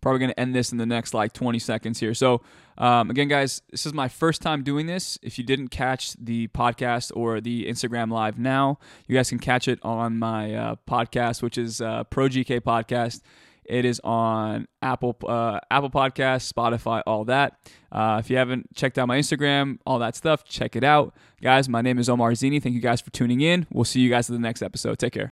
probably 0.00 0.20
going 0.20 0.30
to 0.30 0.38
end 0.38 0.54
this 0.54 0.70
in 0.70 0.78
the 0.78 0.86
next 0.86 1.14
like 1.14 1.32
20 1.32 1.58
seconds 1.58 1.98
here. 1.98 2.14
So 2.14 2.40
um, 2.78 3.10
again, 3.10 3.28
guys, 3.28 3.62
this 3.70 3.86
is 3.86 3.92
my 3.92 4.08
first 4.08 4.42
time 4.42 4.62
doing 4.62 4.86
this. 4.86 5.18
If 5.22 5.38
you 5.38 5.44
didn't 5.44 5.68
catch 5.68 6.12
the 6.12 6.48
podcast 6.48 7.10
or 7.16 7.40
the 7.40 7.66
Instagram 7.66 8.12
live 8.12 8.38
now, 8.38 8.78
you 9.08 9.16
guys 9.16 9.28
can 9.28 9.38
catch 9.38 9.66
it 9.66 9.78
on 9.82 10.18
my 10.18 10.54
uh, 10.54 10.76
podcast, 10.88 11.42
which 11.42 11.58
is 11.58 11.80
uh, 11.80 12.04
Pro 12.04 12.28
GK 12.28 12.60
Podcast. 12.60 13.22
It 13.64 13.84
is 13.84 14.00
on 14.04 14.68
Apple 14.80 15.16
uh, 15.26 15.58
Apple 15.72 15.90
Podcasts, 15.90 16.52
Spotify, 16.52 17.02
all 17.04 17.24
that. 17.24 17.58
Uh, 17.90 18.20
if 18.22 18.30
you 18.30 18.36
haven't 18.36 18.72
checked 18.76 18.98
out 18.98 19.08
my 19.08 19.18
Instagram, 19.18 19.78
all 19.84 19.98
that 19.98 20.14
stuff, 20.14 20.44
check 20.44 20.76
it 20.76 20.84
out. 20.84 21.16
Guys, 21.42 21.68
my 21.68 21.82
name 21.82 21.98
is 21.98 22.08
Omar 22.08 22.34
Zini. 22.36 22.60
Thank 22.60 22.76
you 22.76 22.80
guys 22.80 23.00
for 23.00 23.10
tuning 23.10 23.40
in. 23.40 23.66
We'll 23.72 23.84
see 23.84 24.00
you 24.00 24.10
guys 24.10 24.28
in 24.28 24.34
the 24.34 24.40
next 24.40 24.62
episode. 24.62 25.00
Take 25.00 25.14
care. 25.14 25.30